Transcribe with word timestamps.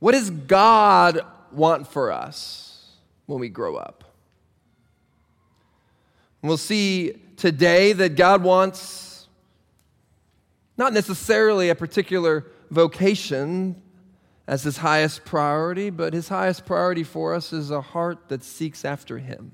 What 0.00 0.12
does 0.12 0.30
God 0.30 1.20
want 1.52 1.86
for 1.86 2.10
us 2.10 2.96
when 3.26 3.38
we 3.38 3.48
grow 3.48 3.76
up? 3.76 4.04
We'll 6.42 6.56
see 6.56 7.20
today 7.36 7.92
that 7.92 8.16
God 8.16 8.42
wants 8.42 9.28
not 10.78 10.94
necessarily 10.94 11.68
a 11.68 11.74
particular 11.74 12.46
vocation 12.70 13.80
as 14.46 14.62
his 14.62 14.78
highest 14.78 15.26
priority, 15.26 15.90
but 15.90 16.14
his 16.14 16.28
highest 16.28 16.64
priority 16.64 17.04
for 17.04 17.34
us 17.34 17.52
is 17.52 17.70
a 17.70 17.82
heart 17.82 18.28
that 18.28 18.42
seeks 18.42 18.84
after 18.86 19.18
him. 19.18 19.52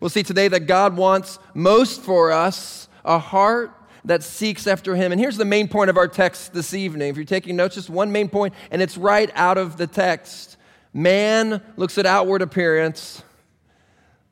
We'll 0.00 0.08
see 0.10 0.22
today 0.22 0.48
that 0.48 0.60
God 0.60 0.96
wants 0.96 1.38
most 1.52 2.00
for 2.00 2.32
us 2.32 2.88
a 3.04 3.18
heart 3.18 3.70
that 4.04 4.22
seeks 4.22 4.66
after 4.66 4.94
him. 4.94 5.12
And 5.12 5.20
here's 5.20 5.36
the 5.36 5.44
main 5.44 5.68
point 5.68 5.90
of 5.90 5.96
our 5.96 6.08
text 6.08 6.52
this 6.52 6.74
evening. 6.74 7.08
If 7.08 7.16
you're 7.16 7.24
taking 7.24 7.56
notes, 7.56 7.74
just 7.74 7.90
one 7.90 8.12
main 8.12 8.28
point, 8.28 8.54
and 8.70 8.82
it's 8.82 8.96
right 8.96 9.30
out 9.34 9.58
of 9.58 9.76
the 9.76 9.86
text. 9.86 10.56
Man 10.92 11.62
looks 11.76 11.98
at 11.98 12.06
outward 12.06 12.42
appearance, 12.42 13.22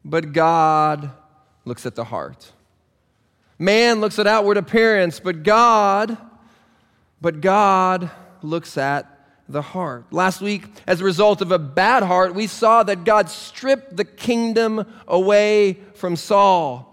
but 0.05 0.32
God 0.32 1.10
looks 1.65 1.87
at 1.87 1.95
the 1.95 2.05
heart. 2.05 2.52
Man 3.59 4.01
looks 4.01 4.19
at 4.19 4.27
outward 4.27 4.56
appearance, 4.56 5.20
but 5.20 5.43
God, 5.43 6.18
but 7.20 7.41
God 7.41 8.10
looks 8.43 8.77
at 8.77 9.09
the 9.48 9.62
heart. 9.62 10.12
Last 10.12 10.41
week, 10.41 10.65
as 10.87 11.01
a 11.01 11.04
result 11.04 11.41
of 11.41 11.52
a 11.52 11.59
bad 11.59 12.02
heart, 12.02 12.34
we 12.34 12.46
saw 12.46 12.82
that 12.82 13.04
God 13.04 13.29
stripped 13.29 13.96
the 13.96 14.04
kingdom 14.04 14.84
away 15.07 15.79
from 15.95 16.16
Saul. 16.16 16.88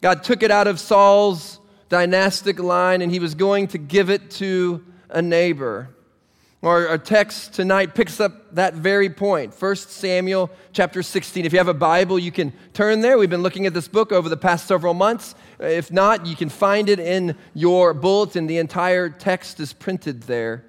God 0.00 0.22
took 0.22 0.42
it 0.42 0.50
out 0.50 0.66
of 0.66 0.80
Saul's 0.80 1.60
dynastic 1.94 2.58
line 2.58 3.02
and 3.02 3.12
he 3.12 3.20
was 3.20 3.36
going 3.36 3.68
to 3.68 3.78
give 3.78 4.10
it 4.10 4.28
to 4.28 4.84
a 5.10 5.22
neighbor. 5.22 5.94
Our, 6.60 6.88
our 6.88 6.98
text 6.98 7.54
tonight 7.54 7.94
picks 7.94 8.18
up 8.18 8.52
that 8.56 8.74
very 8.74 9.08
point. 9.08 9.54
1 9.56 9.76
Samuel 9.76 10.50
chapter 10.72 11.04
16. 11.04 11.44
If 11.44 11.52
you 11.52 11.58
have 11.60 11.68
a 11.68 11.72
Bible, 11.72 12.18
you 12.18 12.32
can 12.32 12.52
turn 12.72 13.00
there. 13.00 13.16
We've 13.16 13.30
been 13.30 13.44
looking 13.44 13.64
at 13.66 13.74
this 13.74 13.86
book 13.86 14.10
over 14.10 14.28
the 14.28 14.36
past 14.36 14.66
several 14.66 14.92
months. 14.92 15.36
Uh, 15.62 15.66
if 15.66 15.92
not, 15.92 16.26
you 16.26 16.34
can 16.34 16.48
find 16.48 16.88
it 16.88 16.98
in 16.98 17.36
your 17.54 17.94
bulletin. 17.94 18.48
The 18.48 18.58
entire 18.58 19.08
text 19.08 19.60
is 19.60 19.72
printed 19.72 20.24
there. 20.24 20.64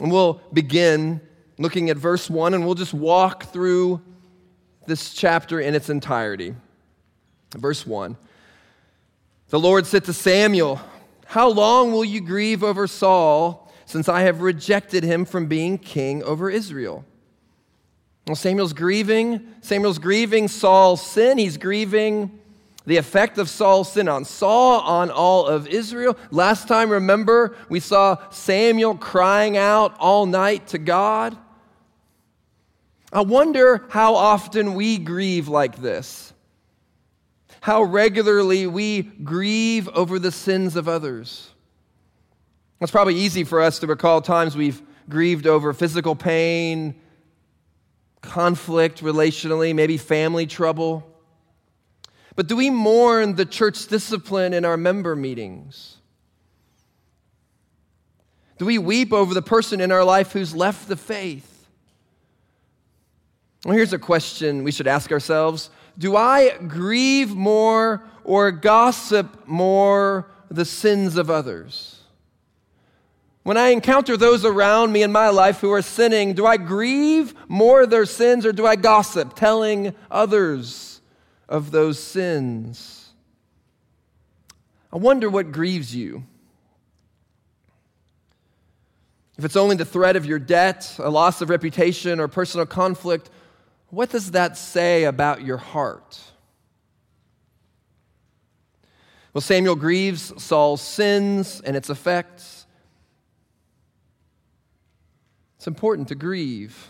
And 0.00 0.12
we'll 0.12 0.40
begin 0.52 1.20
looking 1.58 1.90
at 1.90 1.96
verse 1.96 2.30
1 2.30 2.54
and 2.54 2.64
we'll 2.64 2.76
just 2.76 2.94
walk 2.94 3.46
through 3.46 4.00
this 4.86 5.12
chapter 5.12 5.58
in 5.58 5.74
its 5.74 5.90
entirety. 5.90 6.54
Verse 7.50 7.84
1. 7.84 8.16
The 9.48 9.60
Lord 9.60 9.86
said 9.86 10.04
to 10.04 10.12
Samuel, 10.12 10.80
How 11.26 11.48
long 11.48 11.92
will 11.92 12.04
you 12.04 12.20
grieve 12.20 12.64
over 12.64 12.86
Saul, 12.86 13.72
since 13.84 14.08
I 14.08 14.22
have 14.22 14.40
rejected 14.40 15.04
him 15.04 15.24
from 15.24 15.46
being 15.46 15.78
king 15.78 16.22
over 16.24 16.50
Israel? 16.50 17.04
Well, 18.26 18.34
Samuel's 18.34 18.72
grieving. 18.72 19.46
Samuel's 19.60 20.00
grieving 20.00 20.48
Saul's 20.48 21.04
sin. 21.04 21.38
He's 21.38 21.56
grieving 21.58 22.40
the 22.86 22.96
effect 22.96 23.38
of 23.38 23.48
Saul's 23.48 23.92
sin 23.92 24.08
on 24.08 24.24
Saul, 24.24 24.80
on 24.80 25.10
all 25.10 25.46
of 25.46 25.68
Israel. 25.68 26.18
Last 26.32 26.66
time, 26.66 26.90
remember, 26.90 27.56
we 27.68 27.78
saw 27.78 28.16
Samuel 28.30 28.96
crying 28.96 29.56
out 29.56 29.94
all 30.00 30.26
night 30.26 30.68
to 30.68 30.78
God. 30.78 31.36
I 33.12 33.20
wonder 33.20 33.84
how 33.90 34.16
often 34.16 34.74
we 34.74 34.98
grieve 34.98 35.46
like 35.46 35.76
this 35.76 36.32
how 37.66 37.82
regularly 37.82 38.64
we 38.64 39.02
grieve 39.02 39.88
over 39.88 40.20
the 40.20 40.30
sins 40.30 40.76
of 40.76 40.86
others. 40.86 41.50
It's 42.80 42.92
probably 42.92 43.16
easy 43.16 43.42
for 43.42 43.60
us 43.60 43.80
to 43.80 43.88
recall 43.88 44.20
times 44.20 44.56
we've 44.56 44.80
grieved 45.08 45.48
over 45.48 45.72
physical 45.72 46.14
pain, 46.14 46.94
conflict 48.20 49.02
relationally, 49.02 49.74
maybe 49.74 49.96
family 49.96 50.46
trouble. 50.46 51.12
But 52.36 52.46
do 52.46 52.54
we 52.54 52.70
mourn 52.70 53.34
the 53.34 53.44
church 53.44 53.88
discipline 53.88 54.54
in 54.54 54.64
our 54.64 54.76
member 54.76 55.16
meetings? 55.16 55.96
Do 58.58 58.64
we 58.64 58.78
weep 58.78 59.12
over 59.12 59.34
the 59.34 59.42
person 59.42 59.80
in 59.80 59.90
our 59.90 60.04
life 60.04 60.30
who's 60.30 60.54
left 60.54 60.86
the 60.86 60.96
faith? 60.96 61.66
Well, 63.64 63.74
here's 63.74 63.92
a 63.92 63.98
question 63.98 64.62
we 64.62 64.70
should 64.70 64.86
ask 64.86 65.10
ourselves 65.10 65.70
do 65.98 66.16
I 66.16 66.58
grieve 66.58 67.34
more 67.34 68.04
or 68.24 68.50
gossip 68.50 69.46
more 69.46 70.30
the 70.50 70.64
sins 70.64 71.16
of 71.16 71.30
others? 71.30 72.00
When 73.42 73.56
I 73.56 73.68
encounter 73.68 74.16
those 74.16 74.44
around 74.44 74.92
me 74.92 75.02
in 75.02 75.12
my 75.12 75.28
life 75.28 75.60
who 75.60 75.72
are 75.72 75.82
sinning, 75.82 76.34
do 76.34 76.44
I 76.46 76.56
grieve 76.56 77.32
more 77.46 77.86
their 77.86 78.04
sins 78.04 78.44
or 78.44 78.52
do 78.52 78.66
I 78.66 78.74
gossip, 78.74 79.34
telling 79.36 79.94
others 80.10 81.00
of 81.48 81.70
those 81.70 82.02
sins? 82.02 83.10
I 84.92 84.96
wonder 84.96 85.30
what 85.30 85.52
grieves 85.52 85.94
you. 85.94 86.24
If 89.38 89.44
it's 89.44 89.56
only 89.56 89.76
the 89.76 89.84
threat 89.84 90.16
of 90.16 90.26
your 90.26 90.38
debt, 90.38 90.96
a 90.98 91.10
loss 91.10 91.40
of 91.40 91.50
reputation, 91.50 92.18
or 92.18 92.26
personal 92.26 92.66
conflict, 92.66 93.30
what 93.90 94.10
does 94.10 94.32
that 94.32 94.56
say 94.56 95.04
about 95.04 95.42
your 95.42 95.56
heart? 95.56 96.20
Well, 99.32 99.42
Samuel 99.42 99.76
grieves 99.76 100.32
Saul's 100.42 100.80
sins 100.80 101.60
and 101.64 101.76
its 101.76 101.90
effects. 101.90 102.66
It's 105.56 105.66
important 105.66 106.08
to 106.08 106.14
grieve. 106.14 106.88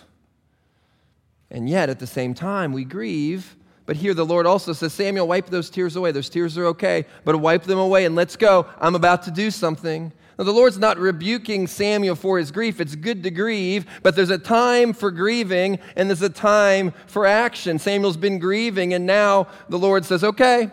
And 1.51 1.69
yet, 1.69 1.91
at 1.91 1.99
the 1.99 2.07
same 2.07 2.35
time, 2.35 2.73
we 2.73 2.85
grieve. 2.85 3.57
But 3.87 3.97
here 3.97 4.15
the 4.15 4.27
Lord 4.27 4.47
also 4.47 4.73
says, 4.73 4.93
Samuel, 4.93 5.29
wipe 5.29 5.47
those 5.47 5.71
tears 5.71 5.97
away. 5.97 6.11
Those 6.11 6.29
tears 6.29 6.59
are 6.59 6.67
okay, 6.67 7.07
but 7.25 7.37
wipe 7.37 7.63
them 7.63 7.79
away 7.79 8.05
and 8.05 8.17
let's 8.17 8.37
go. 8.37 8.67
I'm 8.81 8.97
about 8.97 9.23
to 9.25 9.31
do 9.31 9.51
something. 9.51 10.13
Now, 10.39 10.45
the 10.45 10.53
Lord's 10.53 10.77
not 10.77 10.99
rebuking 10.99 11.67
Samuel 11.67 12.15
for 12.15 12.39
his 12.39 12.51
grief. 12.51 12.81
It's 12.81 12.95
good 12.95 13.23
to 13.23 13.31
grieve, 13.31 13.87
but 14.03 14.17
there's 14.17 14.29
a 14.29 14.39
time 14.39 14.93
for 14.93 15.11
grieving 15.11 15.79
and 15.95 16.11
there's 16.11 16.21
a 16.21 16.29
time 16.29 16.93
for 17.07 17.25
action. 17.25 17.79
Samuel's 17.79 18.19
been 18.19 18.39
grieving, 18.39 18.93
and 18.93 19.07
now 19.07 19.47
the 19.71 19.79
Lord 19.79 20.05
says, 20.05 20.23
okay, 20.23 20.71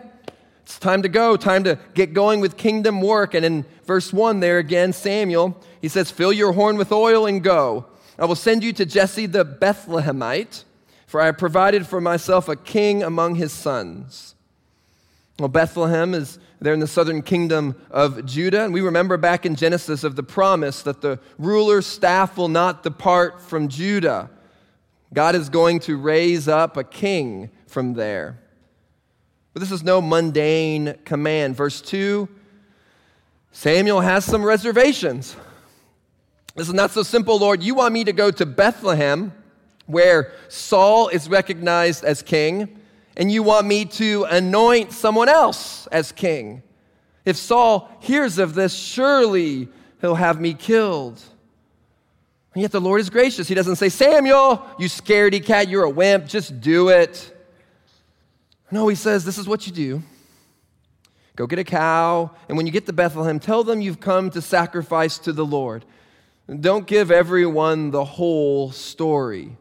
it's 0.64 0.78
time 0.78 1.02
to 1.02 1.08
go, 1.08 1.36
time 1.36 1.64
to 1.64 1.78
get 1.94 2.14
going 2.14 2.40
with 2.40 2.56
kingdom 2.56 3.00
work. 3.00 3.34
And 3.34 3.44
in 3.44 3.64
verse 3.84 4.12
1 4.12 4.40
there 4.40 4.58
again, 4.58 4.92
Samuel, 4.92 5.58
he 5.80 5.88
says, 5.88 6.10
Fill 6.10 6.32
your 6.32 6.52
horn 6.52 6.76
with 6.76 6.90
oil 6.90 7.26
and 7.26 7.42
go. 7.42 7.86
I 8.18 8.24
will 8.24 8.34
send 8.34 8.64
you 8.64 8.72
to 8.74 8.86
Jesse 8.86 9.26
the 9.26 9.44
Bethlehemite, 9.44 10.64
for 11.14 11.20
I 11.20 11.26
have 11.26 11.38
provided 11.38 11.86
for 11.86 12.00
myself 12.00 12.48
a 12.48 12.56
king 12.56 13.00
among 13.00 13.36
his 13.36 13.52
sons. 13.52 14.34
Well, 15.38 15.46
Bethlehem 15.46 16.12
is 16.12 16.40
there 16.60 16.74
in 16.74 16.80
the 16.80 16.88
southern 16.88 17.22
kingdom 17.22 17.76
of 17.88 18.26
Judah. 18.26 18.64
And 18.64 18.74
we 18.74 18.80
remember 18.80 19.16
back 19.16 19.46
in 19.46 19.54
Genesis 19.54 20.02
of 20.02 20.16
the 20.16 20.24
promise 20.24 20.82
that 20.82 21.02
the 21.02 21.20
ruler's 21.38 21.86
staff 21.86 22.36
will 22.36 22.48
not 22.48 22.82
depart 22.82 23.40
from 23.40 23.68
Judah. 23.68 24.28
God 25.12 25.36
is 25.36 25.48
going 25.48 25.78
to 25.82 25.96
raise 25.96 26.48
up 26.48 26.76
a 26.76 26.82
king 26.82 27.48
from 27.68 27.94
there. 27.94 28.40
But 29.52 29.60
this 29.60 29.70
is 29.70 29.84
no 29.84 30.02
mundane 30.02 30.96
command. 31.04 31.54
Verse 31.54 31.80
2 31.80 32.28
Samuel 33.52 34.00
has 34.00 34.24
some 34.24 34.42
reservations. 34.42 35.36
This 36.56 36.66
is 36.66 36.74
not 36.74 36.90
so 36.90 37.04
simple, 37.04 37.38
Lord. 37.38 37.62
You 37.62 37.76
want 37.76 37.94
me 37.94 38.02
to 38.02 38.12
go 38.12 38.32
to 38.32 38.44
Bethlehem, 38.44 39.32
where 39.86 40.32
Saul 40.48 41.08
is 41.08 41.28
recognized 41.28 42.04
as 42.04 42.22
king 42.22 42.80
and 43.16 43.30
you 43.30 43.42
want 43.42 43.66
me 43.66 43.84
to 43.84 44.24
anoint 44.24 44.92
someone 44.92 45.28
else 45.28 45.86
as 45.88 46.12
king. 46.12 46.62
If 47.24 47.36
Saul 47.36 47.90
hears 48.00 48.38
of 48.38 48.54
this, 48.54 48.74
surely 48.74 49.68
he'll 50.00 50.16
have 50.16 50.40
me 50.40 50.54
killed. 50.54 51.22
And 52.54 52.62
yet 52.62 52.72
the 52.72 52.80
Lord 52.80 53.00
is 53.00 53.10
gracious. 53.10 53.48
He 53.48 53.54
doesn't 53.54 53.76
say, 53.76 53.88
Samuel, 53.88 54.64
you 54.78 54.88
scaredy 54.88 55.44
cat, 55.44 55.68
you're 55.68 55.84
a 55.84 55.90
wimp, 55.90 56.26
just 56.26 56.60
do 56.60 56.88
it. 56.88 57.30
No, 58.70 58.88
he 58.88 58.96
says, 58.96 59.24
this 59.24 59.38
is 59.38 59.46
what 59.46 59.66
you 59.66 59.72
do. 59.72 60.02
Go 61.36 61.46
get 61.46 61.58
a 61.58 61.64
cow, 61.64 62.30
and 62.48 62.56
when 62.56 62.64
you 62.64 62.72
get 62.72 62.86
to 62.86 62.92
Bethlehem, 62.92 63.40
tell 63.40 63.64
them 63.64 63.80
you've 63.80 63.98
come 63.98 64.30
to 64.30 64.40
sacrifice 64.40 65.18
to 65.18 65.32
the 65.32 65.44
Lord. 65.44 65.84
Don't 66.60 66.86
give 66.86 67.10
everyone 67.10 67.90
the 67.90 68.04
whole 68.04 68.70
story. 68.70 69.56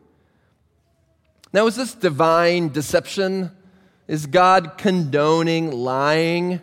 Now, 1.53 1.67
is 1.67 1.75
this 1.75 1.93
divine 1.93 2.69
deception? 2.69 3.51
Is 4.07 4.25
God 4.25 4.77
condoning 4.77 5.71
lying? 5.71 6.59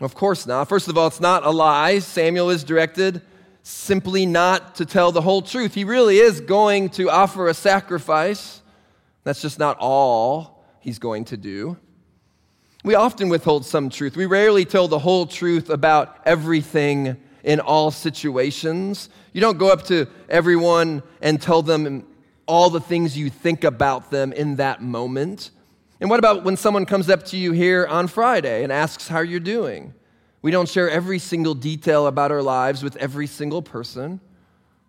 Of 0.00 0.14
course 0.14 0.46
not. 0.46 0.68
First 0.68 0.88
of 0.88 0.96
all, 0.96 1.06
it's 1.08 1.20
not 1.20 1.44
a 1.44 1.50
lie. 1.50 1.98
Samuel 1.98 2.50
is 2.50 2.64
directed 2.64 3.20
simply 3.62 4.26
not 4.26 4.76
to 4.76 4.86
tell 4.86 5.12
the 5.12 5.20
whole 5.20 5.42
truth. 5.42 5.74
He 5.74 5.84
really 5.84 6.18
is 6.18 6.40
going 6.40 6.88
to 6.90 7.10
offer 7.10 7.48
a 7.48 7.54
sacrifice. 7.54 8.62
That's 9.24 9.42
just 9.42 9.58
not 9.58 9.76
all 9.78 10.64
he's 10.80 10.98
going 10.98 11.26
to 11.26 11.36
do. 11.36 11.76
We 12.82 12.96
often 12.96 13.28
withhold 13.28 13.64
some 13.64 13.90
truth. 13.90 14.16
We 14.16 14.26
rarely 14.26 14.64
tell 14.64 14.88
the 14.88 14.98
whole 14.98 15.26
truth 15.26 15.70
about 15.70 16.16
everything 16.26 17.16
in 17.44 17.60
all 17.60 17.92
situations. 17.92 19.08
You 19.32 19.40
don't 19.40 19.58
go 19.58 19.70
up 19.70 19.84
to 19.84 20.08
everyone 20.28 21.04
and 21.20 21.40
tell 21.40 21.62
them 21.62 22.04
all 22.46 22.70
the 22.70 22.80
things 22.80 23.16
you 23.16 23.30
think 23.30 23.64
about 23.64 24.10
them 24.10 24.32
in 24.32 24.56
that 24.56 24.82
moment. 24.82 25.50
And 26.00 26.10
what 26.10 26.18
about 26.18 26.44
when 26.44 26.56
someone 26.56 26.86
comes 26.86 27.08
up 27.08 27.24
to 27.26 27.36
you 27.36 27.52
here 27.52 27.86
on 27.86 28.08
Friday 28.08 28.64
and 28.64 28.72
asks 28.72 29.08
how 29.08 29.20
you're 29.20 29.40
doing? 29.40 29.94
We 30.42 30.50
don't 30.50 30.68
share 30.68 30.90
every 30.90 31.20
single 31.20 31.54
detail 31.54 32.08
about 32.08 32.32
our 32.32 32.42
lives 32.42 32.82
with 32.82 32.96
every 32.96 33.28
single 33.28 33.62
person. 33.62 34.20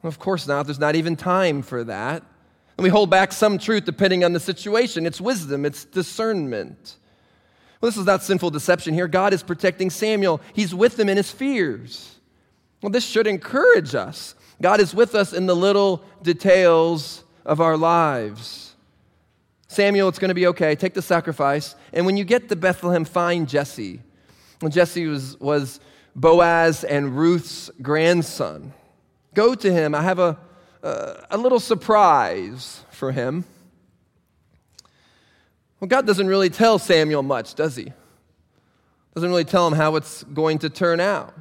Of 0.01 0.19
course 0.19 0.47
not. 0.47 0.65
There's 0.65 0.79
not 0.79 0.95
even 0.95 1.15
time 1.15 1.61
for 1.61 1.83
that. 1.83 2.23
And 2.77 2.83
we 2.83 2.89
hold 2.89 3.09
back 3.09 3.31
some 3.31 3.57
truth 3.59 3.85
depending 3.85 4.23
on 4.23 4.33
the 4.33 4.39
situation. 4.39 5.05
It's 5.05 5.21
wisdom, 5.21 5.65
it's 5.65 5.85
discernment. 5.85 6.97
Well, 7.79 7.91
this 7.91 7.97
is 7.97 8.05
not 8.05 8.23
sinful 8.23 8.49
deception 8.49 8.93
here. 8.93 9.07
God 9.07 9.33
is 9.33 9.43
protecting 9.43 9.89
Samuel, 9.89 10.41
He's 10.53 10.73
with 10.73 10.99
him 10.99 11.09
in 11.09 11.17
his 11.17 11.29
fears. 11.29 12.15
Well, 12.81 12.89
this 12.89 13.05
should 13.05 13.27
encourage 13.27 13.95
us. 13.95 14.35
God 14.61 14.79
is 14.79 14.93
with 14.93 15.15
us 15.15 15.33
in 15.33 15.45
the 15.45 15.55
little 15.55 16.03
details 16.21 17.22
of 17.45 17.61
our 17.61 17.77
lives. 17.77 18.75
Samuel, 19.67 20.07
it's 20.09 20.19
going 20.19 20.29
to 20.29 20.35
be 20.35 20.47
okay. 20.47 20.75
Take 20.75 20.93
the 20.93 21.01
sacrifice. 21.01 21.75
And 21.91 22.05
when 22.05 22.17
you 22.17 22.23
get 22.23 22.49
to 22.49 22.55
Bethlehem, 22.55 23.05
find 23.05 23.49
Jesse. 23.49 24.01
Jesse 24.69 25.07
was, 25.07 25.39
was 25.39 25.79
Boaz 26.15 26.83
and 26.83 27.17
Ruth's 27.17 27.71
grandson. 27.81 28.73
Go 29.33 29.55
to 29.55 29.71
him. 29.71 29.95
I 29.95 30.01
have 30.01 30.19
a, 30.19 30.37
a 30.83 31.37
little 31.37 31.59
surprise 31.59 32.83
for 32.91 33.11
him. 33.11 33.45
Well, 35.79 35.87
God 35.87 36.05
doesn't 36.05 36.27
really 36.27 36.49
tell 36.49 36.79
Samuel 36.79 37.23
much, 37.23 37.55
does 37.55 37.75
he? 37.75 37.91
Doesn't 39.15 39.29
really 39.29 39.43
tell 39.43 39.67
him 39.67 39.73
how 39.73 39.95
it's 39.95 40.23
going 40.23 40.59
to 40.59 40.69
turn 40.69 40.99
out. 40.99 41.33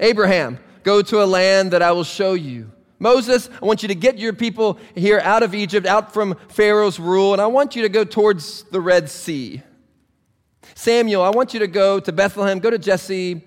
Abraham, 0.00 0.58
go 0.82 1.02
to 1.02 1.22
a 1.22 1.24
land 1.24 1.70
that 1.70 1.82
I 1.82 1.92
will 1.92 2.04
show 2.04 2.34
you. 2.34 2.70
Moses, 2.98 3.50
I 3.60 3.64
want 3.64 3.82
you 3.82 3.88
to 3.88 3.94
get 3.94 4.18
your 4.18 4.32
people 4.32 4.78
here 4.94 5.20
out 5.20 5.42
of 5.42 5.54
Egypt, 5.54 5.86
out 5.86 6.12
from 6.12 6.36
Pharaoh's 6.48 7.00
rule, 7.00 7.32
and 7.32 7.42
I 7.42 7.46
want 7.46 7.76
you 7.76 7.82
to 7.82 7.88
go 7.88 8.04
towards 8.04 8.62
the 8.64 8.80
Red 8.80 9.10
Sea. 9.10 9.62
Samuel, 10.74 11.22
I 11.22 11.30
want 11.30 11.54
you 11.54 11.60
to 11.60 11.66
go 11.66 12.00
to 12.00 12.12
Bethlehem, 12.12 12.58
go 12.58 12.70
to 12.70 12.78
Jesse. 12.78 13.42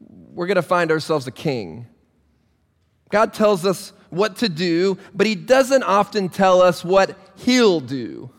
We're 0.00 0.46
going 0.46 0.56
to 0.56 0.62
find 0.62 0.90
ourselves 0.90 1.26
a 1.26 1.30
king. 1.30 1.86
God 3.10 3.34
tells 3.34 3.64
us 3.66 3.92
what 4.10 4.36
to 4.36 4.48
do, 4.48 4.98
but 5.14 5.26
He 5.26 5.34
doesn't 5.34 5.82
often 5.82 6.28
tell 6.28 6.60
us 6.60 6.84
what 6.84 7.16
He'll 7.36 7.80
do. 7.80 8.30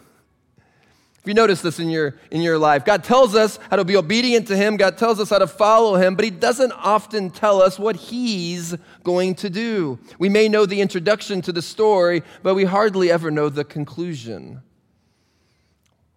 If 1.23 1.29
you 1.29 1.35
notice 1.35 1.61
this 1.61 1.79
in 1.79 1.89
your, 1.89 2.15
in 2.31 2.41
your 2.41 2.57
life, 2.57 2.83
God 2.83 3.01
tells 3.01 3.33
us 3.33 3.57
how 3.69 3.77
to 3.77 3.85
be 3.85 3.95
obedient 3.95 4.45
to 4.49 4.57
Him, 4.57 4.75
God 4.75 4.97
tells 4.97 5.21
us 5.21 5.29
how 5.29 5.39
to 5.39 5.47
follow 5.47 5.95
Him, 5.95 6.15
but 6.15 6.25
He 6.25 6.31
doesn't 6.31 6.73
often 6.73 7.29
tell 7.29 7.61
us 7.61 7.79
what 7.79 7.95
He's 7.95 8.75
going 9.03 9.35
to 9.35 9.49
do. 9.49 9.97
We 10.19 10.27
may 10.27 10.49
know 10.49 10.65
the 10.65 10.81
introduction 10.81 11.41
to 11.43 11.53
the 11.53 11.61
story, 11.61 12.23
but 12.41 12.55
we 12.55 12.65
hardly 12.65 13.09
ever 13.09 13.31
know 13.31 13.47
the 13.47 13.63
conclusion. 13.63 14.61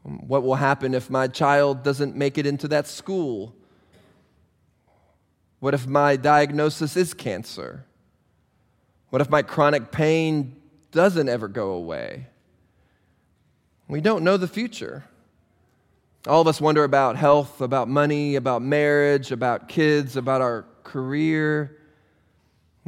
What 0.03 0.43
will 0.43 0.57
happen 0.57 0.93
if 0.93 1.09
my 1.09 1.29
child 1.29 1.85
doesn't 1.85 2.17
make 2.17 2.37
it 2.37 2.45
into 2.45 2.67
that 2.67 2.89
school? 2.89 3.55
What 5.61 5.73
if 5.73 5.87
my 5.87 6.17
diagnosis 6.17 6.97
is 6.97 7.15
cancer? 7.15 7.87
What 9.11 9.23
if 9.23 9.31
my 9.31 9.43
chronic 9.43 9.93
pain 9.93 10.57
doesn't 10.91 11.29
ever 11.29 11.47
go 11.47 11.71
away? 11.71 12.27
We 13.89 14.01
don't 14.01 14.25
know 14.25 14.37
the 14.37 14.49
future. 14.49 15.05
All 16.27 16.41
of 16.41 16.49
us 16.49 16.61
wonder 16.61 16.83
about 16.83 17.17
health, 17.17 17.61
about 17.61 17.89
money, 17.89 18.35
about 18.35 18.61
marriage, 18.61 19.31
about 19.31 19.69
kids, 19.69 20.17
about 20.17 20.41
our 20.41 20.65
career. 20.83 21.79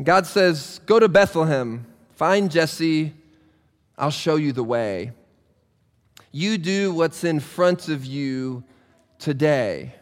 God 0.02 0.26
says, 0.26 0.80
Go 0.86 0.98
to 0.98 1.08
Bethlehem, 1.08 1.86
find 2.16 2.50
Jesse, 2.50 3.14
I'll 3.96 4.10
show 4.10 4.36
you 4.36 4.52
the 4.52 4.64
way. 4.64 5.12
You 6.32 6.58
do 6.58 6.92
what's 6.92 7.24
in 7.24 7.40
front 7.40 7.88
of 7.88 8.04
you 8.04 8.64
today. 9.18 9.94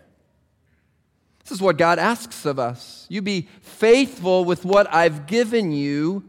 This 1.43 1.53
is 1.53 1.61
what 1.61 1.79
God 1.79 1.99
asks 1.99 2.45
of 2.45 2.59
us. 2.59 3.07
You 3.09 3.23
be 3.23 3.49
faithful 3.61 4.45
with 4.45 4.65
what 4.65 4.93
I've 4.93 5.27
given 5.27 5.73
you 5.73 6.25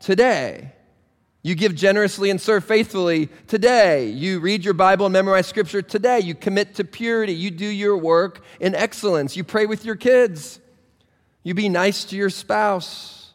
today. 0.00 0.72
You 1.42 1.54
give 1.54 1.74
generously 1.74 2.30
and 2.30 2.40
serve 2.40 2.64
faithfully 2.64 3.28
today. 3.46 4.08
You 4.08 4.40
read 4.40 4.64
your 4.64 4.74
Bible 4.74 5.06
and 5.06 5.12
memorize 5.12 5.46
scripture 5.46 5.82
today. 5.82 6.20
You 6.20 6.34
commit 6.34 6.74
to 6.74 6.84
purity. 6.84 7.32
You 7.32 7.50
do 7.50 7.66
your 7.66 7.96
work 7.96 8.44
in 8.60 8.74
excellence. 8.74 9.36
You 9.36 9.44
pray 9.44 9.66
with 9.66 9.84
your 9.84 9.94
kids. 9.94 10.60
You 11.44 11.54
be 11.54 11.68
nice 11.68 12.04
to 12.06 12.16
your 12.16 12.30
spouse. 12.30 13.32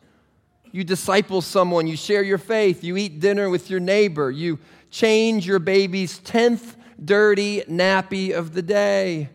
You 0.72 0.84
disciple 0.84 1.42
someone. 1.42 1.88
You 1.88 1.96
share 1.96 2.24
your 2.24 2.38
faith. 2.38 2.84
You 2.84 2.98
eat 2.98 3.20
dinner 3.20 3.50
with 3.50 3.70
your 3.70 3.80
neighbor. 3.80 4.30
You 4.30 4.60
change 4.92 5.48
your 5.48 5.60
baby's 5.60 6.20
10th 6.20 6.76
dirty 7.04 7.62
nappy 7.62 8.32
of 8.32 8.54
the 8.54 8.62
day. 8.62 9.30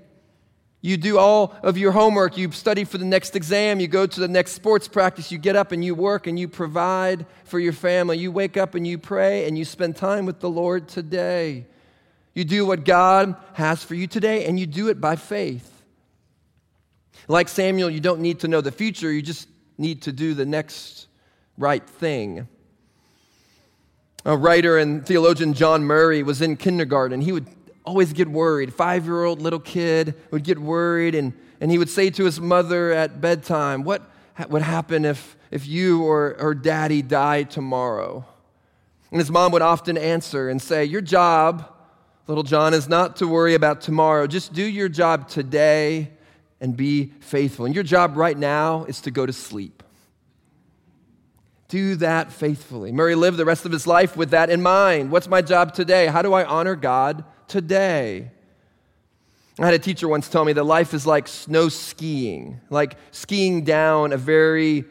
You 0.81 0.97
do 0.97 1.19
all 1.19 1.57
of 1.63 1.77
your 1.77 1.91
homework. 1.91 2.37
You 2.37 2.53
study 2.53 2.85
for 2.85 2.99
the 2.99 3.05
next 3.05 3.35
exam. 3.35 3.81
You 3.81 3.89
go 3.89 4.07
to 4.07 4.21
the 4.21 4.29
next 4.29 4.53
sports 4.53 4.87
practice. 4.87 5.33
You 5.33 5.39
get 5.39 5.57
up 5.57 5.73
and 5.73 5.85
you 5.85 5.95
work 5.95 6.27
and 6.27 6.39
you 6.39 6.47
provide 6.47 7.27
for 7.45 7.59
your 7.59 7.73
family. 7.73 8.19
You 8.19 8.31
wake 8.31 8.57
up 8.57 8.75
and 8.75 8.87
you 8.87 8.97
pray 8.97 9.47
and 9.47 9.59
you 9.59 9.65
spend 9.65 9.97
time 9.97 10.25
with 10.25 10.39
the 10.39 10.49
Lord 10.51 10.89
today. 10.89 11.67
You 12.33 12.45
do 12.45 12.65
what 12.65 12.85
God 12.85 13.35
has 13.55 13.83
for 13.83 13.97
you 13.97 14.07
today 14.07 14.47
and 14.47 14.61
you 14.61 14.67
do 14.67 14.89
it 14.89 15.01
by 15.01 15.17
faith. 15.17 15.83
Like 17.27 17.49
Samuel, 17.49 17.91
you 17.91 18.01
don't 18.01 18.21
need 18.21 18.41
to 18.41 18.49
know 18.49 18.61
the 18.61 18.71
future, 18.71 19.13
you 19.13 19.23
just 19.23 19.49
need 19.77 20.03
to 20.03 20.13
do 20.13 20.35
the 20.35 20.47
next 20.47 21.09
right 21.59 21.85
thing. 21.85 22.47
A 24.25 24.37
writer 24.37 24.79
and 24.79 25.05
theologian 25.05 25.55
John 25.55 25.85
Murray 25.85 26.23
was 26.23 26.41
in 26.41 26.57
kindergarten. 26.57 27.21
He 27.21 27.33
would 27.33 27.47
always 27.89 28.13
get 28.13 28.29
worried. 28.29 28.75
Five 28.75 29.07
year 29.07 29.25
old 29.25 29.41
little 29.41 29.59
kid 29.59 30.15
would 30.31 30.45
get 30.45 30.59
worried, 30.59 31.15
and, 31.15 31.33
and 31.59 31.71
he 31.71 31.79
would 31.79 31.89
say 31.89 32.11
to 32.11 32.25
his 32.25 32.39
mother 32.39 32.93
at 32.93 33.21
bedtime, 33.21 33.83
What 33.83 34.03
would 34.51 34.61
happen 34.61 35.07
if, 35.07 35.37
if 35.51 35.67
you 35.67 36.05
or, 36.05 36.37
or 36.39 36.55
daddy 36.55 37.01
died 37.01 37.51
tomorrow? 37.51 38.27
And 39.11 39.19
his 39.19 39.31
mom 39.31 39.53
would 39.53 39.63
often 39.63 39.97
answer 39.97 40.51
and 40.51 40.61
say, 40.61 40.85
Your 40.85 41.01
job, 41.01 41.67
little 42.27 42.43
John, 42.43 42.75
is 42.75 42.89
not 42.89 43.17
to 43.17 43.27
worry 43.27 43.55
about 43.55 43.81
tomorrow. 43.81 44.27
Just 44.27 44.53
do 44.53 44.63
your 44.63 44.91
job 44.91 45.27
today 45.27 46.11
and 46.61 46.77
be 46.77 47.15
faithful. 47.21 47.65
And 47.65 47.75
your 47.75 47.85
job 47.85 48.19
right 48.19 48.37
now 48.37 48.85
is 48.85 49.01
to 49.03 49.11
go 49.11 49.25
to 49.25 49.33
sleep. 49.33 49.83
Do 51.69 51.97
that 51.97 52.33
faithfully. 52.33 52.93
Murray 52.93 53.15
lived 53.15 53.39
the 53.39 53.47
rest 53.47 53.65
of 53.65 53.73
his 53.73 53.87
life 53.87 54.15
with 54.15 54.31
that 54.31 54.51
in 54.51 54.61
mind. 54.61 55.11
What's 55.11 55.29
my 55.29 55.41
job 55.41 55.73
today? 55.73 56.07
How 56.09 56.21
do 56.21 56.35
I 56.35 56.45
honor 56.45 56.77
God 56.77 57.25
today? 57.49 58.31
I 59.59 59.65
had 59.65 59.75
a 59.75 59.79
teacher 59.79 60.07
once 60.07 60.29
tell 60.29 60.45
me 60.45 60.53
that 60.53 60.65
life 60.65 60.95
is 60.95 61.07
like 61.07 61.27
snow 61.27 61.69
skiing, 61.69 62.61
like 62.71 62.97
skiing 63.11 63.65
down 63.65 64.13
a 64.13 64.17
very 64.17 64.85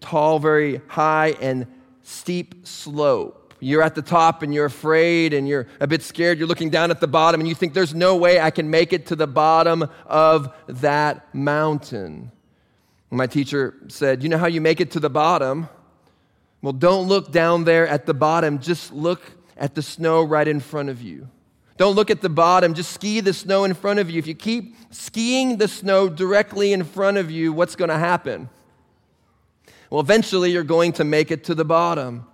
tall, 0.00 0.38
very 0.38 0.82
high, 0.88 1.36
and 1.40 1.66
steep 2.02 2.66
slope. 2.66 3.54
You're 3.60 3.82
at 3.82 3.94
the 3.94 4.02
top 4.02 4.42
and 4.42 4.52
you're 4.52 4.66
afraid 4.66 5.32
and 5.32 5.46
you're 5.46 5.66
a 5.80 5.86
bit 5.86 6.02
scared. 6.02 6.38
You're 6.38 6.48
looking 6.48 6.70
down 6.70 6.90
at 6.90 7.00
the 7.00 7.06
bottom 7.06 7.40
and 7.40 7.48
you 7.48 7.54
think, 7.54 7.74
there's 7.74 7.94
no 7.94 8.16
way 8.16 8.40
I 8.40 8.50
can 8.50 8.70
make 8.70 8.92
it 8.92 9.06
to 9.06 9.16
the 9.16 9.26
bottom 9.26 9.88
of 10.06 10.54
that 10.66 11.34
mountain. 11.34 12.32
My 13.10 13.26
teacher 13.26 13.74
said, 13.88 14.22
You 14.22 14.28
know 14.28 14.38
how 14.38 14.46
you 14.46 14.60
make 14.60 14.80
it 14.80 14.92
to 14.92 15.00
the 15.00 15.10
bottom? 15.10 15.68
Well, 16.62 16.72
don't 16.72 17.08
look 17.08 17.32
down 17.32 17.64
there 17.64 17.86
at 17.86 18.06
the 18.06 18.14
bottom, 18.14 18.58
just 18.58 18.92
look 18.92 19.22
at 19.56 19.74
the 19.74 19.82
snow 19.82 20.22
right 20.22 20.46
in 20.46 20.60
front 20.60 20.88
of 20.88 21.02
you. 21.02 21.28
Don't 21.80 21.96
look 21.96 22.10
at 22.10 22.20
the 22.20 22.28
bottom, 22.28 22.74
just 22.74 22.92
ski 22.92 23.20
the 23.20 23.32
snow 23.32 23.64
in 23.64 23.72
front 23.72 24.00
of 24.00 24.10
you. 24.10 24.18
If 24.18 24.26
you 24.26 24.34
keep 24.34 24.76
skiing 24.90 25.56
the 25.56 25.66
snow 25.66 26.10
directly 26.10 26.74
in 26.74 26.84
front 26.84 27.16
of 27.16 27.30
you, 27.30 27.54
what's 27.54 27.74
going 27.74 27.88
to 27.88 27.96
happen? 27.96 28.50
Well, 29.88 30.02
eventually 30.02 30.52
you're 30.52 30.62
going 30.62 30.92
to 30.92 31.04
make 31.04 31.30
it 31.30 31.44
to 31.44 31.54
the 31.54 31.64
bottom. 31.64 32.26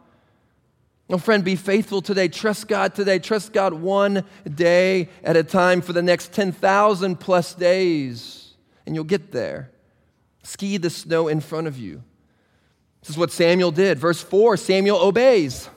Well, 1.06 1.20
friend, 1.20 1.44
be 1.44 1.54
faithful 1.54 2.02
today. 2.02 2.26
Trust 2.26 2.66
God 2.66 2.96
today. 2.96 3.20
Trust 3.20 3.52
God 3.52 3.72
one 3.72 4.24
day 4.52 5.10
at 5.22 5.36
a 5.36 5.44
time 5.44 5.80
for 5.80 5.92
the 5.92 6.02
next 6.02 6.32
10,000 6.32 7.14
plus 7.20 7.54
days, 7.54 8.54
and 8.84 8.96
you'll 8.96 9.04
get 9.04 9.30
there. 9.30 9.70
Ski 10.42 10.76
the 10.76 10.90
snow 10.90 11.28
in 11.28 11.38
front 11.38 11.68
of 11.68 11.78
you. 11.78 12.02
This 13.00 13.10
is 13.10 13.16
what 13.16 13.30
Samuel 13.30 13.70
did. 13.70 14.00
Verse 14.00 14.20
4 14.20 14.56
Samuel 14.56 14.98
obeys. 14.98 15.70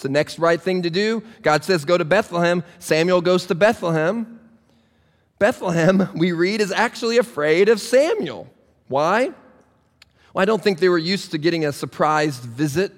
It's 0.00 0.04
the 0.04 0.08
next 0.08 0.38
right 0.38 0.58
thing 0.58 0.84
to 0.84 0.88
do. 0.88 1.22
God 1.42 1.62
says, 1.62 1.84
Go 1.84 1.98
to 1.98 2.06
Bethlehem. 2.06 2.64
Samuel 2.78 3.20
goes 3.20 3.44
to 3.48 3.54
Bethlehem. 3.54 4.40
Bethlehem, 5.38 6.08
we 6.14 6.32
read, 6.32 6.62
is 6.62 6.72
actually 6.72 7.18
afraid 7.18 7.68
of 7.68 7.82
Samuel. 7.82 8.50
Why? 8.88 9.26
Well, 10.32 10.42
I 10.42 10.46
don't 10.46 10.62
think 10.64 10.78
they 10.78 10.88
were 10.88 10.96
used 10.96 11.32
to 11.32 11.38
getting 11.38 11.66
a 11.66 11.72
surprised 11.72 12.44
visit 12.44 12.94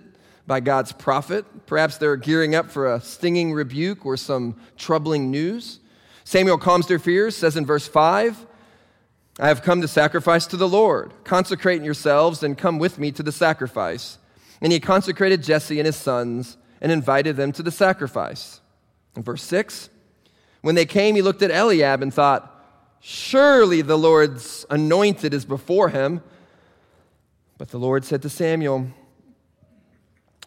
by 0.46 0.60
God's 0.60 0.92
prophet. 0.92 1.44
Perhaps 1.66 1.96
they're 1.96 2.14
gearing 2.14 2.54
up 2.54 2.70
for 2.70 2.94
a 2.94 3.00
stinging 3.00 3.52
rebuke 3.52 4.06
or 4.06 4.16
some 4.16 4.54
troubling 4.76 5.28
news. 5.28 5.80
Samuel 6.22 6.56
calms 6.56 6.86
their 6.86 7.00
fears, 7.00 7.34
says 7.36 7.56
in 7.56 7.66
verse 7.66 7.88
5 7.88 8.46
I 9.40 9.48
have 9.48 9.62
come 9.62 9.80
to 9.80 9.88
sacrifice 9.88 10.46
to 10.46 10.56
the 10.56 10.68
Lord. 10.68 11.12
Consecrate 11.24 11.82
yourselves 11.82 12.44
and 12.44 12.56
come 12.56 12.78
with 12.78 13.00
me 13.00 13.10
to 13.10 13.24
the 13.24 13.32
sacrifice. 13.32 14.18
And 14.60 14.70
he 14.70 14.78
consecrated 14.78 15.42
Jesse 15.42 15.80
and 15.80 15.86
his 15.86 15.96
sons 15.96 16.58
and 16.82 16.90
invited 16.90 17.36
them 17.36 17.52
to 17.52 17.62
the 17.62 17.70
sacrifice. 17.70 18.60
In 19.16 19.22
verse 19.22 19.42
6, 19.44 19.88
when 20.60 20.74
they 20.74 20.84
came, 20.84 21.14
he 21.14 21.22
looked 21.22 21.40
at 21.42 21.50
Eliab 21.50 22.02
and 22.02 22.12
thought, 22.12 22.48
Surely 23.00 23.82
the 23.82 23.96
Lord's 23.96 24.66
anointed 24.68 25.32
is 25.32 25.44
before 25.44 25.88
him. 25.88 26.22
But 27.56 27.68
the 27.68 27.78
Lord 27.78 28.04
said 28.04 28.22
to 28.22 28.28
Samuel, 28.28 28.88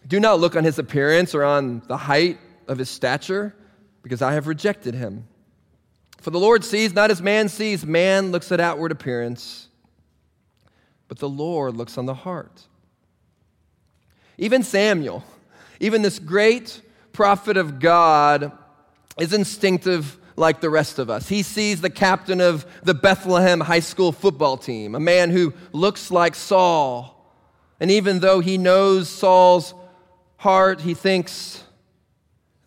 Do 0.06 0.20
not 0.20 0.40
look 0.40 0.56
on 0.56 0.66
his 0.66 0.78
appearance 0.78 1.34
or 1.34 1.44
on 1.44 1.82
the 1.88 1.98
height 1.98 2.38
of 2.68 2.78
his 2.78 2.90
stature, 2.90 3.56
because 4.04 4.22
I 4.22 4.34
have 4.34 4.48
rejected 4.48 4.94
him. 4.94 5.28
For 6.20 6.32
the 6.32 6.40
Lord 6.40 6.66
sees 6.66 6.94
not 6.94 7.12
as 7.12 7.22
man 7.22 7.48
sees, 7.48 7.86
man 7.86 8.32
looks 8.32 8.52
at 8.52 8.60
outward 8.60 8.92
appearance, 8.92 9.70
but 11.08 11.20
the 11.20 11.30
Lord 11.30 11.78
looks 11.78 11.98
on 11.98 12.06
the 12.06 12.14
heart. 12.14 12.64
Even 14.38 14.64
Samuel, 14.64 15.24
even 15.80 16.02
this 16.02 16.20
great 16.20 16.82
prophet 17.12 17.58
of 17.58 17.80
God, 17.80 18.52
is 19.18 19.34
instinctive 19.34 20.18
like 20.36 20.60
the 20.60 20.70
rest 20.70 21.00
of 21.00 21.10
us. 21.10 21.30
He 21.30 21.42
sees 21.44 21.82
the 21.82 21.90
captain 21.90 22.42
of 22.42 22.66
the 22.84 22.94
Bethlehem 22.94 23.62
high 23.62 23.80
school 23.80 24.12
football 24.12 24.58
team, 24.58 24.96
a 24.96 25.00
man 25.00 25.30
who 25.30 25.54
looks 25.72 26.12
like 26.12 26.36
Saul. 26.36 27.12
And 27.80 27.90
even 27.90 28.20
though 28.20 28.42
he 28.42 28.58
knows 28.58 29.08
Saul's 29.08 29.74
heart, 30.38 30.82
he 30.82 30.94
thinks, 30.94 31.64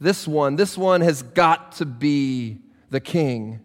this 0.00 0.26
one, 0.26 0.56
this 0.56 0.78
one 0.78 1.00
has 1.02 1.22
got 1.22 1.72
to 1.72 1.84
be 1.84 2.58
the 2.90 3.00
king. 3.00 3.60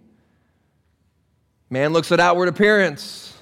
Man 1.69 1.93
looks 1.93 2.11
at 2.11 2.19
outward 2.19 2.49
appearance, 2.49 3.37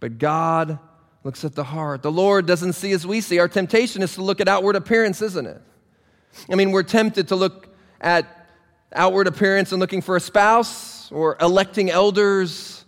but 0.00 0.18
God 0.18 0.78
looks 1.24 1.44
at 1.44 1.54
the 1.54 1.64
heart. 1.64 2.02
The 2.02 2.12
Lord 2.12 2.46
doesn't 2.46 2.72
see 2.72 2.92
as 2.92 3.06
we 3.06 3.20
see. 3.20 3.38
Our 3.38 3.48
temptation 3.48 4.02
is 4.02 4.14
to 4.14 4.22
look 4.22 4.40
at 4.40 4.48
outward 4.48 4.76
appearance, 4.76 5.22
isn't 5.22 5.46
it? 5.46 5.60
I 6.50 6.54
mean, 6.54 6.72
we're 6.72 6.82
tempted 6.82 7.28
to 7.28 7.36
look 7.36 7.68
at 8.00 8.48
outward 8.92 9.26
appearance 9.26 9.72
and 9.72 9.80
looking 9.80 10.02
for 10.02 10.16
a 10.16 10.20
spouse, 10.20 11.10
or 11.12 11.36
electing 11.40 11.90
elders, 11.90 12.84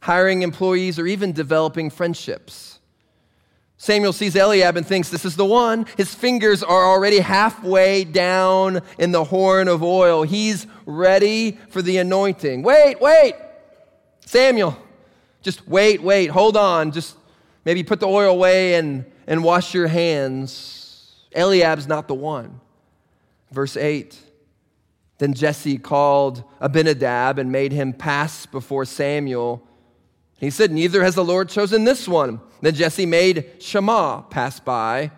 hiring 0.00 0.42
employees, 0.42 0.98
or 0.98 1.06
even 1.06 1.32
developing 1.32 1.90
friendships. 1.90 2.78
Samuel 3.76 4.12
sees 4.12 4.36
Eliab 4.36 4.76
and 4.76 4.86
thinks, 4.86 5.08
This 5.08 5.24
is 5.24 5.36
the 5.36 5.46
one. 5.46 5.86
His 5.96 6.14
fingers 6.14 6.62
are 6.62 6.84
already 6.84 7.18
halfway 7.18 8.04
down 8.04 8.82
in 8.98 9.12
the 9.12 9.24
horn 9.24 9.68
of 9.68 9.82
oil. 9.82 10.22
He's 10.22 10.66
ready 10.84 11.52
for 11.70 11.80
the 11.80 11.96
anointing. 11.96 12.62
Wait, 12.62 13.00
wait. 13.00 13.34
Samuel, 14.26 14.76
just 15.42 15.66
wait, 15.66 16.02
wait, 16.02 16.26
hold 16.26 16.56
on. 16.58 16.92
Just 16.92 17.16
maybe 17.64 17.82
put 17.82 18.00
the 18.00 18.06
oil 18.06 18.32
away 18.32 18.74
and, 18.74 19.04
and 19.26 19.44
wash 19.44 19.74
your 19.74 19.86
hands. 19.86 21.14
Eliab's 21.34 21.86
not 21.86 22.08
the 22.08 22.14
one. 22.14 22.60
Verse 23.50 23.76
8 23.76 24.18
Then 25.18 25.34
Jesse 25.34 25.78
called 25.78 26.44
Abinadab 26.60 27.38
and 27.38 27.50
made 27.52 27.72
him 27.72 27.92
pass 27.92 28.46
before 28.46 28.84
Samuel. 28.84 29.66
He 30.38 30.50
said, 30.50 30.72
Neither 30.72 31.04
has 31.04 31.14
the 31.14 31.24
Lord 31.24 31.48
chosen 31.48 31.84
this 31.84 32.08
one. 32.08 32.40
Then 32.62 32.74
Jesse 32.74 33.06
made 33.06 33.50
Shammah 33.58 34.26
pass 34.30 34.58
by. 34.58 35.10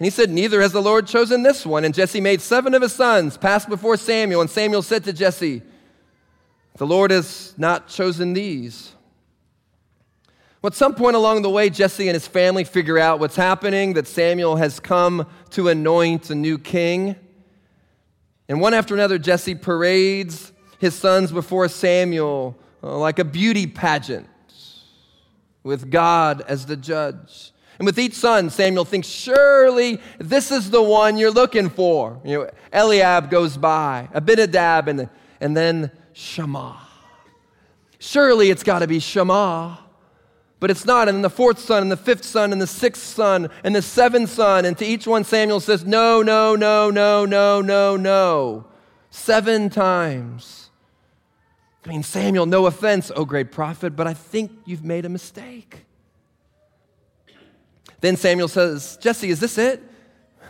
And 0.00 0.06
he 0.06 0.10
said, 0.10 0.30
Neither 0.30 0.62
has 0.62 0.72
the 0.72 0.80
Lord 0.80 1.06
chosen 1.06 1.42
this 1.42 1.66
one. 1.66 1.84
And 1.84 1.94
Jesse 1.94 2.22
made 2.22 2.40
seven 2.40 2.72
of 2.72 2.80
his 2.80 2.94
sons 2.94 3.36
pass 3.36 3.66
before 3.66 3.98
Samuel. 3.98 4.40
And 4.40 4.48
Samuel 4.48 4.80
said 4.80 5.04
to 5.04 5.12
Jesse, 5.12 5.60
The 6.76 6.86
Lord 6.86 7.10
has 7.10 7.54
not 7.58 7.88
chosen 7.88 8.32
these. 8.32 8.94
Well, 10.62 10.68
at 10.68 10.74
some 10.74 10.94
point 10.94 11.16
along 11.16 11.40
the 11.40 11.48
way, 11.48 11.70
Jesse 11.70 12.06
and 12.06 12.14
his 12.14 12.26
family 12.26 12.64
figure 12.64 12.98
out 12.98 13.18
what's 13.18 13.36
happening, 13.36 13.94
that 13.94 14.06
Samuel 14.06 14.56
has 14.56 14.78
come 14.78 15.26
to 15.50 15.68
anoint 15.68 16.28
a 16.28 16.34
new 16.34 16.58
king. 16.58 17.16
And 18.46 18.60
one 18.60 18.74
after 18.74 18.92
another, 18.92 19.18
Jesse 19.18 19.54
parades 19.54 20.52
his 20.78 20.94
sons 20.94 21.32
before 21.32 21.68
Samuel 21.68 22.58
uh, 22.82 22.98
like 22.98 23.18
a 23.18 23.24
beauty 23.24 23.66
pageant 23.66 24.28
with 25.62 25.90
God 25.90 26.42
as 26.46 26.66
the 26.66 26.76
judge. 26.76 27.52
And 27.78 27.86
with 27.86 27.98
each 27.98 28.14
son, 28.14 28.50
Samuel 28.50 28.84
thinks, 28.84 29.08
surely 29.08 29.98
this 30.18 30.50
is 30.50 30.70
the 30.70 30.82
one 30.82 31.16
you're 31.16 31.30
looking 31.30 31.70
for. 31.70 32.20
You 32.22 32.38
know, 32.38 32.50
Eliab 32.70 33.30
goes 33.30 33.56
by, 33.56 34.10
Abinadab, 34.12 34.88
and, 34.88 35.08
and 35.40 35.56
then 35.56 35.90
Shammah. 36.12 36.76
Surely 37.98 38.50
it's 38.50 38.62
got 38.62 38.80
to 38.80 38.86
be 38.86 38.98
Shammah. 38.98 39.78
But 40.60 40.70
it's 40.70 40.84
not. 40.84 41.08
And 41.08 41.16
then 41.16 41.22
the 41.22 41.30
fourth 41.30 41.58
son, 41.58 41.82
and 41.82 41.90
the 41.90 41.96
fifth 41.96 42.24
son, 42.24 42.52
and 42.52 42.60
the 42.60 42.66
sixth 42.66 43.02
son, 43.02 43.48
and 43.64 43.74
the 43.74 43.82
seventh 43.82 44.30
son. 44.30 44.66
And 44.66 44.76
to 44.78 44.84
each 44.84 45.06
one, 45.06 45.24
Samuel 45.24 45.60
says, 45.60 45.84
No, 45.84 46.22
no, 46.22 46.54
no, 46.54 46.90
no, 46.90 47.24
no, 47.24 47.62
no, 47.62 47.96
no. 47.96 48.66
Seven 49.10 49.70
times. 49.70 50.70
I 51.84 51.88
mean, 51.88 52.02
Samuel, 52.02 52.44
no 52.44 52.66
offense, 52.66 53.10
oh 53.16 53.24
great 53.24 53.50
prophet, 53.50 53.96
but 53.96 54.06
I 54.06 54.12
think 54.12 54.52
you've 54.66 54.84
made 54.84 55.06
a 55.06 55.08
mistake. 55.08 55.86
Then 58.00 58.16
Samuel 58.16 58.48
says, 58.48 58.98
Jesse, 58.98 59.30
is 59.30 59.40
this 59.40 59.56
it? 59.56 59.82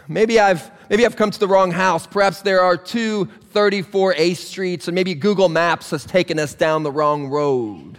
Maybe 0.09 0.41
I've, 0.41 0.71
maybe 0.89 1.07
I've 1.07 1.15
come 1.15 1.31
to 1.31 1.39
the 1.39 1.47
wrong 1.47 1.71
house. 1.71 2.05
Perhaps 2.05 2.43
there 2.43 2.61
are 2.61 2.77
two 2.77 3.29
34A 3.55 4.37
streets, 4.37 4.89
and 4.89 4.95
maybe 4.95 5.15
Google 5.15 5.49
Maps 5.49 5.91
has 5.93 6.05
taken 6.05 6.39
us 6.41 6.53
down 6.53 6.83
the 6.83 6.91
wrong 6.91 7.29
road. 7.29 7.99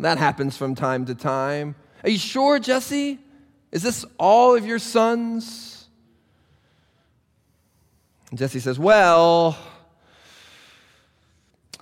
That 0.00 0.16
happens 0.16 0.56
from 0.56 0.74
time 0.74 1.04
to 1.06 1.14
time. 1.14 1.74
Are 2.02 2.10
you 2.10 2.18
sure, 2.18 2.58
Jesse? 2.58 3.18
Is 3.70 3.82
this 3.82 4.04
all 4.18 4.56
of 4.56 4.64
your 4.64 4.78
sons? 4.78 5.86
And 8.30 8.38
Jesse 8.38 8.60
says, 8.60 8.78
Well, 8.78 9.58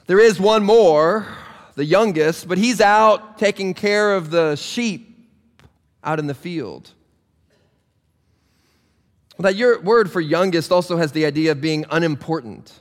there 0.07 0.19
is 0.19 0.41
one 0.41 0.65
more, 0.65 1.29
the 1.77 1.85
youngest, 1.85 2.49
but 2.49 2.59
he's 2.59 2.81
out 2.81 3.39
taking 3.39 3.73
care 3.73 4.17
of 4.17 4.31
the 4.31 4.57
sheep 4.57 5.17
out 6.03 6.19
in 6.19 6.27
the 6.27 6.35
field. 6.35 6.91
That 9.39 9.55
your 9.55 9.81
word 9.81 10.11
for 10.11 10.21
youngest 10.21 10.73
also 10.73 10.97
has 10.97 11.13
the 11.13 11.25
idea 11.25 11.53
of 11.53 11.61
being 11.61 11.85
unimportant. 11.89 12.73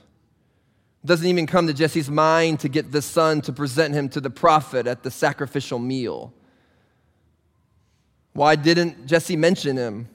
Doesn't 1.04 1.26
even 1.26 1.46
come 1.46 1.66
to 1.66 1.72
Jesse's 1.72 2.10
mind 2.10 2.60
to 2.60 2.68
get 2.68 2.90
the 2.92 3.02
son 3.02 3.40
to 3.42 3.52
present 3.52 3.94
him 3.94 4.08
to 4.10 4.20
the 4.20 4.30
prophet 4.30 4.86
at 4.86 5.02
the 5.02 5.10
sacrificial 5.10 5.78
meal. 5.78 6.32
Why 8.32 8.56
didn't 8.56 9.06
Jesse 9.06 9.36
mention 9.36 9.76
him? 9.76 10.08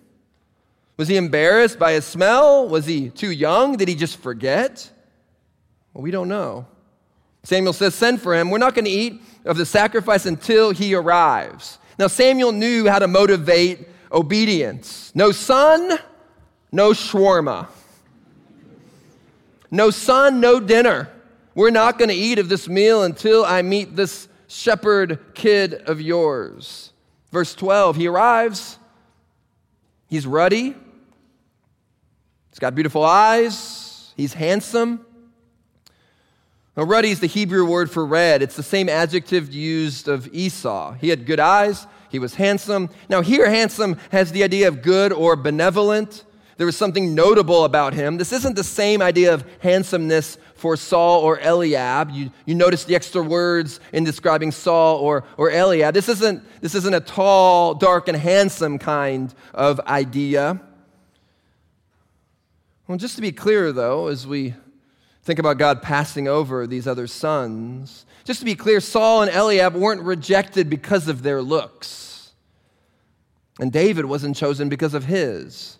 Was 0.98 1.08
he 1.08 1.18
embarrassed 1.18 1.80
by 1.80 1.94
his 1.94 2.06
smell? 2.06 2.68
Was 2.68 2.86
he 2.86 3.10
too 3.10 3.32
young? 3.32 3.78
Did 3.78 3.88
he 3.88 3.96
just 3.96 4.18
forget? 4.18 4.90
Well, 5.94 6.04
we 6.04 6.12
don't 6.12 6.28
know. 6.28 6.68
Samuel 7.44 7.74
says, 7.74 7.96
Send 7.96 8.22
for 8.22 8.36
him. 8.36 8.50
We're 8.50 8.60
not 8.60 8.76
going 8.76 8.86
to 8.86 8.92
eat 8.92 9.22
of 9.46 9.58
the 9.58 9.66
sacrifice 9.66 10.26
until 10.26 10.72
he 10.72 10.94
arrives. 10.94 11.80
Now, 11.98 12.08
Samuel 12.08 12.52
knew 12.52 12.88
how 12.88 13.00
to 13.00 13.08
motivate 13.08 13.88
obedience. 14.12 15.12
No 15.16 15.32
son, 15.32 16.00
no 16.72 16.92
shawarma. 16.92 17.68
No 19.74 19.90
son, 19.90 20.40
no 20.40 20.60
dinner. 20.60 21.10
We're 21.56 21.72
not 21.72 21.98
going 21.98 22.10
to 22.10 22.16
eat 22.16 22.38
of 22.38 22.48
this 22.48 22.70
meal 22.70 23.02
until 23.02 23.44
I 23.44 23.64
meet 23.64 23.96
this 23.96 24.28
shepherd 24.48 25.18
kid 25.34 25.74
of 25.74 26.00
yours. 26.00 26.94
Verse 27.32 27.56
12, 27.56 27.96
he 27.96 28.08
arrives. 28.08 28.78
He's 30.08 30.28
ruddy. 30.28 30.76
He's 32.52 32.60
got 32.60 32.76
beautiful 32.76 33.04
eyes. 33.04 34.14
He's 34.16 34.36
handsome. 34.36 35.04
Now, 36.78 36.84
ruddy 36.84 37.10
is 37.10 37.20
the 37.20 37.26
Hebrew 37.26 37.66
word 37.66 37.90
for 37.90 38.06
red. 38.06 38.44
It's 38.44 38.56
the 38.56 38.62
same 38.62 38.90
adjective 38.90 39.52
used 39.52 40.08
of 40.08 40.32
Esau. 40.32 40.94
He 40.94 41.10
had 41.10 41.26
good 41.26 41.40
eyes, 41.40 41.88
he 42.10 42.20
was 42.20 42.36
handsome. 42.36 42.92
Now, 43.10 43.22
here, 43.22 43.50
handsome 43.50 43.98
has 44.12 44.32
the 44.32 44.44
idea 44.44 44.68
of 44.68 44.84
good 44.84 45.12
or 45.12 45.36
benevolent. 45.36 46.26
There 46.58 46.66
was 46.66 46.78
something 46.78 47.16
notable 47.16 47.66
about 47.66 47.94
him. 47.94 48.18
This 48.18 48.32
isn't 48.32 48.56
the 48.56 48.64
same 48.64 49.02
idea 49.02 49.34
of 49.34 49.46
handsomeness 49.60 50.38
for 50.56 50.78
Saul 50.78 51.22
or 51.22 51.40
Eliab. 51.40 52.12
You, 52.12 52.32
you 52.46 52.56
notice 52.56 52.84
the 52.84 52.96
extra 52.96 53.22
words 53.22 53.80
in 53.92 54.04
describing 54.04 54.52
Saul 54.52 54.98
or, 54.98 55.26
or 55.38 55.52
Eliab. 55.52 55.94
This 55.94 56.10
isn't, 56.10 56.44
this 56.62 56.76
isn't 56.76 56.94
a 56.94 57.00
tall, 57.00 57.74
dark, 57.74 58.08
and 58.08 58.18
handsome 58.18 58.78
kind 58.78 59.34
of 59.54 59.80
idea. 59.82 60.62
Well, 62.88 62.98
just 62.98 63.16
to 63.16 63.22
be 63.22 63.32
clear, 63.32 63.72
though, 63.72 64.08
as 64.08 64.28
we 64.28 64.54
Think 65.24 65.40
about 65.40 65.58
God 65.58 65.82
passing 65.82 66.28
over 66.28 66.68
these 66.68 66.86
other 66.86 67.08
sons. 67.08 68.06
Just 68.26 68.40
to 68.40 68.46
be 68.46 68.56
clear, 68.56 68.82
Saul 68.82 69.22
and 69.22 69.32
Eliab 69.32 69.74
weren't 69.74 70.02
rejected 70.02 70.70
because 70.70 71.08
of 71.08 71.24
their 71.24 71.42
looks. 71.42 72.34
And 73.60 73.72
David 73.72 74.06
wasn't 74.06 74.36
chosen 74.36 74.68
because 74.68 74.94
of 74.94 75.06
his. 75.06 75.78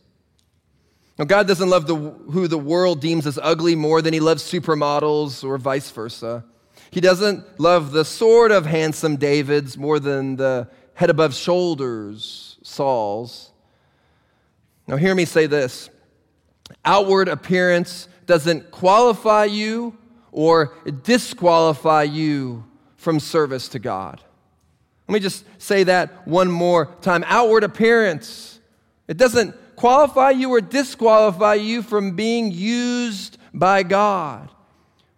Now, 1.18 1.26
God 1.26 1.48
doesn't 1.48 1.70
love 1.70 1.86
the, 1.86 1.96
who 1.96 2.48
the 2.48 2.58
world 2.58 3.00
deems 3.00 3.28
as 3.28 3.38
ugly 3.42 3.76
more 3.76 4.02
than 4.02 4.14
he 4.14 4.20
loves 4.20 4.44
supermodels 4.44 5.44
or 5.44 5.58
vice 5.58 5.92
versa. 5.92 6.44
He 6.90 7.02
doesn't 7.02 7.60
love 7.60 7.92
the 7.92 8.04
sort 8.04 8.52
of 8.52 8.66
handsome 8.66 9.18
Davids 9.18 9.78
more 9.78 10.00
than 10.00 10.38
the 10.38 10.68
head 10.96 11.10
above 11.10 11.34
shoulders 11.34 12.58
Sauls. 12.64 13.52
Now, 14.88 14.96
hear 14.96 15.14
me 15.14 15.26
say 15.26 15.48
this 15.48 15.90
outward 16.86 17.28
appearance 17.28 18.08
doesn't 18.26 18.72
qualify 18.72 19.46
you 19.46 19.98
or 20.32 20.74
disqualify 21.04 22.04
you 22.04 22.64
from 22.96 23.20
service 23.20 23.68
to 23.70 23.80
God. 23.80 24.22
Let 25.08 25.14
me 25.14 25.20
just 25.20 25.46
say 25.62 25.84
that 25.84 26.28
one 26.28 26.50
more 26.50 26.88
time. 27.02 27.24
Outward 27.28 27.64
appearance, 27.64 28.60
it 29.08 29.18
doesn't 29.18 29.56
qualify 29.76 30.32
you 30.32 30.50
or 30.50 30.62
disqualify 30.62 31.56
you 31.56 31.82
from 31.82 32.16
being 32.16 32.52
used 32.52 33.38
by 33.54 33.84
God. 33.84 34.50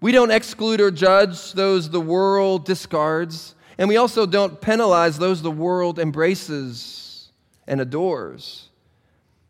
We 0.02 0.12
don't 0.12 0.32
exclude 0.32 0.82
or 0.82 0.92
judge 0.92 1.54
those 1.54 1.90
the 1.90 2.02
world 2.02 2.66
discards, 2.66 3.56
and 3.78 3.90
we 3.90 3.98
also 3.98 4.26
don't 4.26 4.60
penalize 4.62 5.18
those 5.18 5.42
the 5.42 5.52
world 5.52 6.00
embraces 6.00 7.30
and 7.68 7.82
adores. 7.82 8.70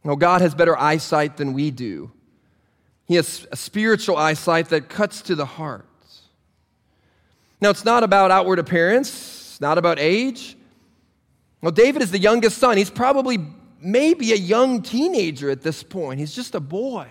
No, 0.04 0.16
God 0.16 0.42
has 0.42 0.54
better 0.54 0.78
eyesight 0.78 1.38
than 1.38 1.54
we 1.54 1.72
do. 1.72 2.12
He 3.06 3.16
has 3.16 3.46
a 3.52 3.56
spiritual 3.56 4.18
eyesight 4.18 4.70
that 4.70 4.90
cuts 4.90 5.22
to 5.24 5.36
the 5.36 5.46
heart. 5.46 5.86
Now, 7.62 7.70
it's 7.70 7.86
not 7.86 8.04
about 8.04 8.32
outward 8.32 8.60
appearance, 8.60 9.10
it's 9.10 9.62
not 9.62 9.78
about 9.78 10.00
age. 10.00 10.56
Well, 11.62 11.72
David 11.72 12.02
is 12.02 12.12
the 12.12 12.20
youngest 12.20 12.60
son. 12.60 12.78
He's 12.78 12.92
probably 12.92 13.40
maybe 13.86 14.34
a 14.34 14.38
young 14.38 14.82
teenager 14.82 15.50
at 15.50 15.62
this 15.62 15.84
point. 15.84 16.20
He's 16.20 16.34
just 16.34 16.56
a 16.56 16.60
boy, 16.60 17.08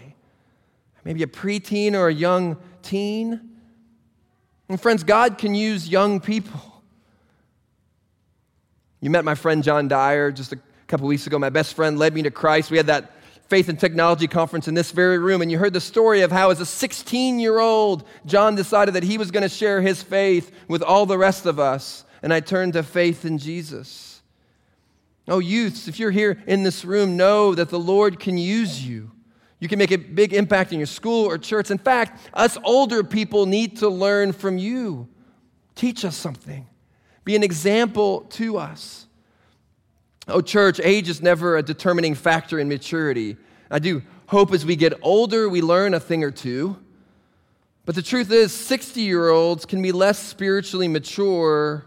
maybe 1.04 1.22
a 1.22 1.26
preteen 1.26 1.94
or 1.94 2.08
a 2.08 2.14
young 2.14 2.56
teen. 2.82 3.40
And, 4.68 4.80
friends, 4.80 5.04
God 5.04 5.38
can 5.38 5.54
use 5.54 5.88
young 5.88 6.20
people. 6.20 6.60
You 9.00 9.10
met 9.10 9.24
my 9.24 9.34
friend 9.34 9.62
John 9.62 9.86
Dyer 9.86 10.32
just 10.32 10.52
a 10.52 10.58
couple 10.86 11.06
weeks 11.06 11.26
ago. 11.26 11.38
My 11.38 11.50
best 11.50 11.74
friend 11.74 11.98
led 11.98 12.14
me 12.14 12.22
to 12.22 12.30
Christ. 12.30 12.70
We 12.70 12.78
had 12.78 12.86
that 12.86 13.12
faith 13.48 13.68
and 13.68 13.78
technology 13.78 14.26
conference 14.26 14.66
in 14.66 14.74
this 14.74 14.90
very 14.90 15.18
room, 15.18 15.42
and 15.42 15.52
you 15.52 15.58
heard 15.58 15.74
the 15.74 15.80
story 15.80 16.22
of 16.22 16.32
how, 16.32 16.50
as 16.50 16.60
a 16.60 16.66
16 16.66 17.38
year 17.38 17.58
old, 17.58 18.04
John 18.26 18.54
decided 18.54 18.94
that 18.94 19.02
he 19.02 19.18
was 19.18 19.30
going 19.30 19.42
to 19.42 19.48
share 19.48 19.80
his 19.80 20.02
faith 20.02 20.50
with 20.66 20.82
all 20.82 21.06
the 21.06 21.18
rest 21.18 21.46
of 21.46 21.60
us. 21.60 22.04
And 22.22 22.32
I 22.32 22.40
turned 22.40 22.72
to 22.72 22.82
faith 22.82 23.26
in 23.26 23.36
Jesus. 23.36 24.13
Oh, 25.26 25.38
youths, 25.38 25.88
if 25.88 25.98
you're 25.98 26.10
here 26.10 26.42
in 26.46 26.62
this 26.62 26.84
room, 26.84 27.16
know 27.16 27.54
that 27.54 27.70
the 27.70 27.78
Lord 27.78 28.20
can 28.20 28.36
use 28.36 28.86
you. 28.86 29.10
You 29.58 29.68
can 29.68 29.78
make 29.78 29.92
a 29.92 29.96
big 29.96 30.34
impact 30.34 30.72
in 30.72 30.78
your 30.78 30.86
school 30.86 31.24
or 31.24 31.38
church. 31.38 31.70
In 31.70 31.78
fact, 31.78 32.28
us 32.34 32.58
older 32.64 33.02
people 33.02 33.46
need 33.46 33.78
to 33.78 33.88
learn 33.88 34.32
from 34.32 34.58
you. 34.58 35.08
Teach 35.74 36.04
us 36.04 36.16
something, 36.16 36.66
be 37.24 37.34
an 37.34 37.42
example 37.42 38.22
to 38.32 38.58
us. 38.58 39.06
Oh, 40.28 40.40
church, 40.40 40.80
age 40.82 41.08
is 41.08 41.20
never 41.20 41.56
a 41.56 41.62
determining 41.62 42.14
factor 42.14 42.58
in 42.58 42.68
maturity. 42.68 43.36
I 43.70 43.78
do 43.78 44.02
hope 44.26 44.52
as 44.52 44.64
we 44.64 44.76
get 44.76 44.94
older, 45.02 45.48
we 45.48 45.60
learn 45.60 45.94
a 45.94 46.00
thing 46.00 46.24
or 46.24 46.30
two. 46.30 46.78
But 47.86 47.94
the 47.94 48.02
truth 48.02 48.30
is, 48.30 48.52
60 48.52 49.00
year 49.00 49.28
olds 49.28 49.66
can 49.66 49.82
be 49.82 49.92
less 49.92 50.18
spiritually 50.18 50.88
mature 50.88 51.86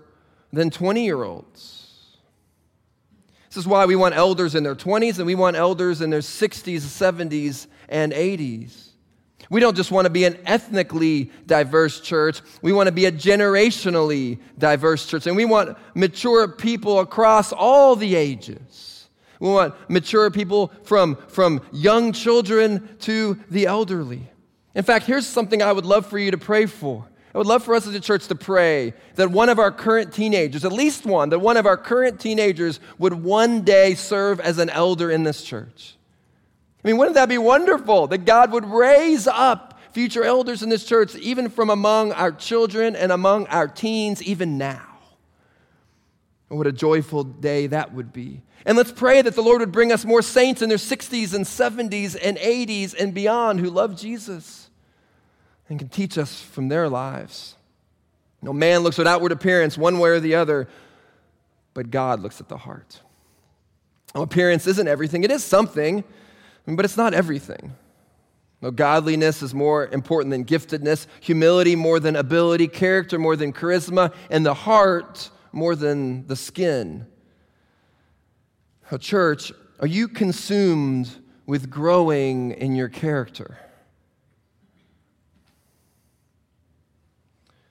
than 0.53 0.69
20 0.69 1.03
year 1.03 1.23
olds. 1.23 1.76
This 3.57 3.63
is 3.63 3.69
why 3.69 3.87
we 3.87 3.95
want 3.95 4.13
elders 4.13 4.53
in 4.53 4.61
their 4.61 4.75
20s 4.75 5.17
and 5.17 5.25
we 5.25 5.33
want 5.33 5.57
elders 5.57 6.01
in 6.01 6.11
their 6.11 6.19
60s, 6.19 6.81
70s, 6.81 7.65
and 7.89 8.13
80s. 8.13 8.89
We 9.49 9.59
don't 9.59 9.75
just 9.75 9.89
want 9.89 10.05
to 10.05 10.11
be 10.11 10.25
an 10.25 10.37
ethnically 10.45 11.31
diverse 11.47 11.99
church, 11.99 12.41
we 12.61 12.71
want 12.71 12.85
to 12.85 12.91
be 12.91 13.05
a 13.05 13.11
generationally 13.11 14.37
diverse 14.59 15.07
church. 15.07 15.25
And 15.25 15.35
we 15.35 15.45
want 15.45 15.75
mature 15.95 16.47
people 16.47 16.99
across 16.99 17.51
all 17.51 17.95
the 17.95 18.15
ages. 18.15 19.07
We 19.39 19.49
want 19.49 19.73
mature 19.89 20.29
people 20.29 20.71
from, 20.83 21.15
from 21.27 21.61
young 21.71 22.11
children 22.11 22.95
to 22.99 23.39
the 23.49 23.65
elderly. 23.65 24.29
In 24.75 24.83
fact, 24.83 25.07
here's 25.07 25.25
something 25.25 25.63
I 25.63 25.71
would 25.71 25.87
love 25.87 26.05
for 26.05 26.19
you 26.19 26.29
to 26.29 26.37
pray 26.37 26.67
for. 26.67 27.07
I 27.37 27.39
would 27.39 27.45
love 27.45 27.63
for 27.63 27.75
us 27.75 27.85
as 27.85 27.93
a 27.93 27.99
church 27.99 28.29
to 28.29 28.35
pray 28.35 28.95
that 29.13 29.29
one 29.29 29.49
of 29.49 29.59
our 29.59 29.71
current 29.71 30.11
teenagers, 30.11 30.65
at 30.65 30.71
least 30.71 31.05
one, 31.05 31.29
that 31.29 31.37
one 31.37 31.55
of 31.55 31.67
our 31.67 31.77
current 31.77 32.19
teenagers 32.19 32.79
would 32.97 33.13
one 33.13 33.61
day 33.61 33.93
serve 33.93 34.39
as 34.39 34.57
an 34.57 34.71
elder 34.71 35.11
in 35.11 35.21
this 35.21 35.43
church. 35.43 35.97
I 36.83 36.87
mean, 36.87 36.97
wouldn't 36.97 37.13
that 37.13 37.29
be 37.29 37.37
wonderful 37.37 38.07
that 38.07 38.25
God 38.25 38.51
would 38.53 38.65
raise 38.65 39.27
up 39.27 39.79
future 39.91 40.23
elders 40.23 40.63
in 40.63 40.69
this 40.69 40.83
church, 40.83 41.13
even 41.13 41.47
from 41.47 41.69
among 41.69 42.11
our 42.11 42.31
children 42.31 42.95
and 42.95 43.11
among 43.11 43.45
our 43.49 43.67
teens, 43.67 44.23
even 44.23 44.57
now? 44.57 44.97
What 46.47 46.65
a 46.65 46.71
joyful 46.71 47.23
day 47.23 47.67
that 47.67 47.93
would 47.93 48.11
be. 48.11 48.41
And 48.65 48.75
let's 48.75 48.91
pray 48.91 49.21
that 49.21 49.35
the 49.35 49.43
Lord 49.43 49.59
would 49.59 49.71
bring 49.71 49.91
us 49.91 50.05
more 50.05 50.23
saints 50.23 50.63
in 50.63 50.69
their 50.69 50.79
60s 50.79 51.35
and 51.35 51.45
70s 51.45 52.17
and 52.19 52.35
80s 52.37 52.95
and 52.99 53.13
beyond 53.13 53.59
who 53.59 53.69
love 53.69 53.95
Jesus 53.95 54.66
and 55.69 55.79
can 55.79 55.89
teach 55.89 56.17
us 56.17 56.41
from 56.41 56.69
their 56.69 56.89
lives. 56.89 57.55
No 58.41 58.53
man 58.53 58.81
looks 58.81 58.99
at 58.99 59.07
outward 59.07 59.31
appearance 59.31 59.77
one 59.77 59.99
way 59.99 60.09
or 60.09 60.19
the 60.19 60.35
other, 60.35 60.67
but 61.73 61.91
God 61.91 62.21
looks 62.21 62.39
at 62.39 62.47
the 62.47 62.57
heart. 62.57 63.01
appearance 64.15 64.67
isn't 64.67 64.87
everything, 64.87 65.23
it 65.23 65.31
is 65.31 65.43
something. 65.43 66.03
But 66.67 66.83
it's 66.83 66.97
not 66.97 67.13
everything. 67.13 67.73
No, 68.61 68.71
godliness 68.71 69.41
is 69.41 69.53
more 69.53 69.87
important 69.87 70.31
than 70.31 70.43
giftedness, 70.43 71.07
humility 71.21 71.75
more 71.75 71.99
than 71.99 72.15
ability, 72.15 72.67
character 72.67 73.19
more 73.19 73.35
than 73.35 73.53
charisma, 73.53 74.13
and 74.29 74.45
the 74.45 74.53
heart 74.53 75.29
more 75.51 75.75
than 75.75 76.27
the 76.27 76.35
skin. 76.35 77.05
Oh, 78.91 78.97
church, 78.97 79.51
are 79.79 79.87
you 79.87 80.07
consumed 80.07 81.09
with 81.45 81.69
growing 81.69 82.51
in 82.51 82.75
your 82.75 82.89
character? 82.89 83.57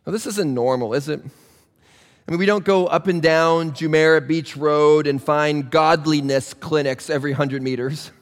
Well, 0.06 0.12
this 0.12 0.26
isn't 0.28 0.54
normal, 0.54 0.94
is 0.94 1.08
it? 1.08 1.20
I 1.20 2.30
mean, 2.30 2.38
we 2.38 2.46
don't 2.46 2.64
go 2.64 2.86
up 2.86 3.08
and 3.08 3.20
down 3.20 3.72
Jumeirah 3.72 4.28
Beach 4.28 4.56
Road 4.56 5.08
and 5.08 5.20
find 5.20 5.68
godliness 5.68 6.54
clinics 6.54 7.10
every 7.10 7.32
100 7.32 7.60
meters. 7.60 8.12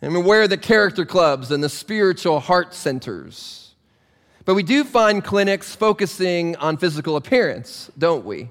I 0.00 0.08
mean, 0.08 0.24
where 0.24 0.42
are 0.42 0.48
the 0.48 0.56
character 0.56 1.04
clubs 1.04 1.50
and 1.50 1.62
the 1.62 1.68
spiritual 1.68 2.40
heart 2.40 2.72
centers? 2.72 3.74
But 4.46 4.54
we 4.54 4.62
do 4.62 4.82
find 4.82 5.22
clinics 5.22 5.74
focusing 5.74 6.56
on 6.56 6.78
physical 6.78 7.16
appearance, 7.16 7.90
don't 7.98 8.24
we? 8.24 8.48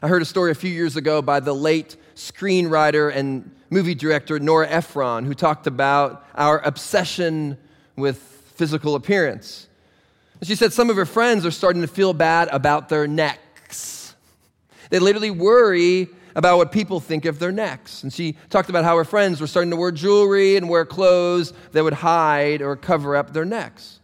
I 0.00 0.06
heard 0.06 0.22
a 0.22 0.26
story 0.26 0.52
a 0.52 0.54
few 0.54 0.70
years 0.70 0.94
ago 0.94 1.22
by 1.22 1.40
the 1.40 1.54
late 1.54 1.96
screenwriter 2.14 3.12
and 3.12 3.50
movie 3.68 3.96
director 3.96 4.38
Nora 4.38 4.68
Ephron, 4.68 5.24
who 5.24 5.34
talked 5.34 5.66
about 5.66 6.24
our 6.36 6.60
obsession 6.60 7.58
with 7.96 8.33
physical 8.54 8.94
appearance. 8.94 9.68
She 10.42 10.54
said 10.54 10.72
some 10.72 10.90
of 10.90 10.96
her 10.96 11.06
friends 11.06 11.46
are 11.46 11.50
starting 11.50 11.82
to 11.82 11.88
feel 11.88 12.12
bad 12.12 12.48
about 12.48 12.88
their 12.88 13.06
necks. 13.06 14.14
They 14.90 14.98
literally 14.98 15.30
worry 15.30 16.08
about 16.36 16.58
what 16.58 16.72
people 16.72 17.00
think 17.00 17.24
of 17.24 17.38
their 17.38 17.52
necks. 17.52 18.02
And 18.02 18.12
she 18.12 18.36
talked 18.50 18.68
about 18.68 18.84
how 18.84 18.96
her 18.96 19.04
friends 19.04 19.40
were 19.40 19.46
starting 19.46 19.70
to 19.70 19.76
wear 19.76 19.92
jewelry 19.92 20.56
and 20.56 20.68
wear 20.68 20.84
clothes 20.84 21.52
that 21.72 21.84
would 21.84 21.94
hide 21.94 22.60
or 22.60 22.76
cover 22.76 23.16
up 23.16 23.32
their 23.32 23.44
necks. 23.44 24.00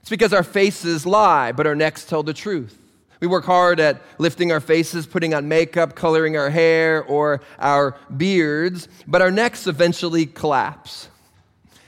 It's 0.00 0.10
because 0.10 0.32
our 0.32 0.44
faces 0.44 1.04
lie, 1.04 1.52
but 1.52 1.66
our 1.66 1.74
necks 1.74 2.04
tell 2.04 2.22
the 2.22 2.32
truth. 2.32 2.78
We 3.20 3.26
work 3.26 3.44
hard 3.44 3.80
at 3.80 4.02
lifting 4.18 4.52
our 4.52 4.60
faces, 4.60 5.06
putting 5.06 5.34
on 5.34 5.48
makeup, 5.48 5.96
coloring 5.96 6.36
our 6.36 6.50
hair 6.50 7.02
or 7.04 7.40
our 7.58 7.96
beards, 8.16 8.88
but 9.06 9.22
our 9.22 9.30
necks 9.30 9.66
eventually 9.66 10.26
collapse. 10.26 11.08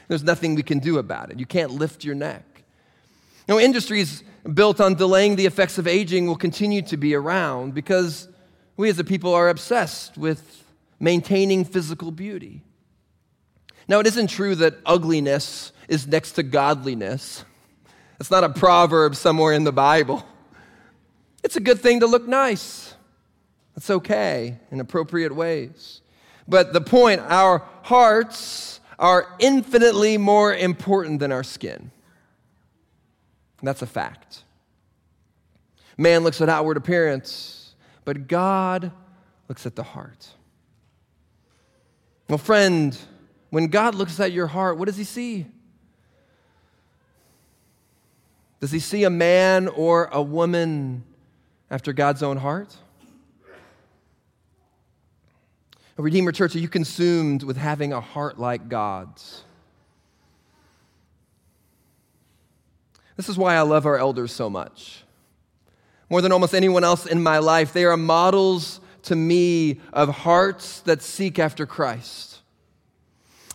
There's 0.08 0.24
nothing 0.24 0.54
we 0.54 0.62
can 0.62 0.78
do 0.78 0.98
about 0.98 1.30
it. 1.30 1.38
You 1.38 1.46
can't 1.46 1.70
lift 1.70 2.04
your 2.04 2.14
neck. 2.14 2.64
You 3.46 3.60
industries 3.60 4.24
built 4.54 4.80
on 4.80 4.94
delaying 4.94 5.36
the 5.36 5.46
effects 5.46 5.78
of 5.78 5.86
aging 5.86 6.26
will 6.26 6.36
continue 6.36 6.82
to 6.82 6.96
be 6.96 7.14
around 7.14 7.74
because 7.74 8.28
we 8.76 8.88
as 8.88 8.98
a 8.98 9.04
people 9.04 9.34
are 9.34 9.48
obsessed 9.48 10.16
with 10.16 10.64
maintaining 11.00 11.64
physical 11.64 12.10
beauty. 12.10 12.62
Now, 13.86 14.00
it 14.00 14.06
isn't 14.06 14.28
true 14.28 14.54
that 14.56 14.74
ugliness 14.84 15.72
is 15.88 16.06
next 16.06 16.32
to 16.32 16.42
godliness. 16.42 17.44
It's 18.20 18.30
not 18.30 18.44
a 18.44 18.50
proverb 18.50 19.14
somewhere 19.14 19.52
in 19.52 19.64
the 19.64 19.72
Bible. 19.72 20.26
It's 21.42 21.56
a 21.56 21.60
good 21.60 21.80
thing 21.80 22.00
to 22.00 22.06
look 22.06 22.26
nice. 22.26 22.94
It's 23.76 23.88
okay 23.90 24.58
in 24.70 24.80
appropriate 24.80 25.34
ways. 25.34 26.02
But 26.46 26.72
the 26.72 26.80
point, 26.80 27.20
our 27.22 27.62
hearts 27.82 28.77
are 28.98 29.34
infinitely 29.38 30.18
more 30.18 30.54
important 30.54 31.20
than 31.20 31.32
our 31.32 31.44
skin. 31.44 31.90
That's 33.62 33.82
a 33.82 33.86
fact. 33.86 34.42
Man 35.96 36.22
looks 36.22 36.40
at 36.40 36.48
outward 36.48 36.76
appearance, 36.76 37.74
but 38.04 38.28
God 38.28 38.92
looks 39.48 39.66
at 39.66 39.76
the 39.76 39.82
heart. 39.82 40.28
Well, 42.28 42.38
friend, 42.38 42.96
when 43.50 43.68
God 43.68 43.94
looks 43.94 44.20
at 44.20 44.32
your 44.32 44.46
heart, 44.46 44.78
what 44.78 44.86
does 44.86 44.96
he 44.96 45.04
see? 45.04 45.46
Does 48.60 48.70
he 48.70 48.80
see 48.80 49.04
a 49.04 49.10
man 49.10 49.68
or 49.68 50.08
a 50.12 50.20
woman 50.20 51.04
after 51.70 51.92
God's 51.92 52.22
own 52.22 52.36
heart? 52.36 52.76
A 55.80 55.87
Redeemer 56.02 56.30
Church, 56.30 56.54
are 56.54 56.60
you 56.60 56.68
consumed 56.68 57.42
with 57.42 57.56
having 57.56 57.92
a 57.92 58.00
heart 58.00 58.38
like 58.38 58.68
God's? 58.68 59.42
This 63.16 63.28
is 63.28 63.36
why 63.36 63.56
I 63.56 63.62
love 63.62 63.84
our 63.84 63.98
elders 63.98 64.30
so 64.30 64.48
much. 64.48 65.02
More 66.08 66.22
than 66.22 66.30
almost 66.30 66.54
anyone 66.54 66.84
else 66.84 67.04
in 67.04 67.20
my 67.20 67.38
life, 67.38 67.72
they 67.72 67.84
are 67.84 67.96
models 67.96 68.80
to 69.02 69.16
me 69.16 69.80
of 69.92 70.08
hearts 70.08 70.80
that 70.82 71.02
seek 71.02 71.40
after 71.40 71.66
Christ. 71.66 72.37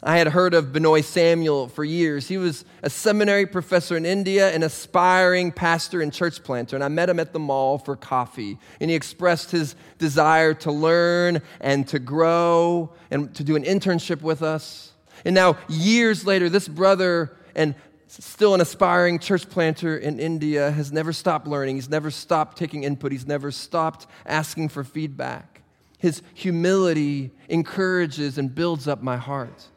I 0.05 0.17
had 0.17 0.27
heard 0.27 0.53
of 0.53 0.73
Benoy 0.73 1.01
Samuel 1.01 1.69
for 1.69 1.85
years. 1.85 2.27
He 2.27 2.37
was 2.37 2.65
a 2.81 2.89
seminary 2.89 3.45
professor 3.45 3.95
in 3.95 4.05
India, 4.05 4.53
an 4.53 4.61
aspiring 4.61 5.51
pastor 5.51 6.01
and 6.01 6.11
church 6.11 6.43
planter. 6.43 6.75
And 6.75 6.83
I 6.83 6.89
met 6.89 7.07
him 7.09 7.19
at 7.19 7.31
the 7.31 7.39
mall 7.39 7.77
for 7.77 7.95
coffee. 7.95 8.57
And 8.81 8.89
he 8.89 8.95
expressed 8.95 9.51
his 9.51 9.75
desire 9.99 10.53
to 10.55 10.71
learn 10.71 11.41
and 11.61 11.87
to 11.87 11.99
grow 11.99 12.93
and 13.11 13.33
to 13.35 13.45
do 13.45 13.55
an 13.55 13.63
internship 13.63 14.21
with 14.21 14.41
us. 14.41 14.91
And 15.23 15.33
now, 15.33 15.57
years 15.69 16.25
later, 16.25 16.49
this 16.49 16.67
brother 16.67 17.37
and 17.55 17.73
still 18.07 18.53
an 18.53 18.61
aspiring 18.61 19.19
church 19.19 19.49
planter 19.49 19.97
in 19.97 20.19
India 20.19 20.69
has 20.71 20.91
never 20.91 21.13
stopped 21.13 21.47
learning. 21.47 21.75
He's 21.75 21.89
never 21.89 22.11
stopped 22.11 22.57
taking 22.57 22.83
input. 22.83 23.13
He's 23.13 23.25
never 23.25 23.51
stopped 23.51 24.05
asking 24.25 24.69
for 24.69 24.83
feedback. 24.83 25.61
His 25.97 26.21
humility 26.33 27.31
encourages 27.47 28.37
and 28.37 28.53
builds 28.53 28.89
up 28.89 29.01
my 29.01 29.15
heart. 29.15 29.69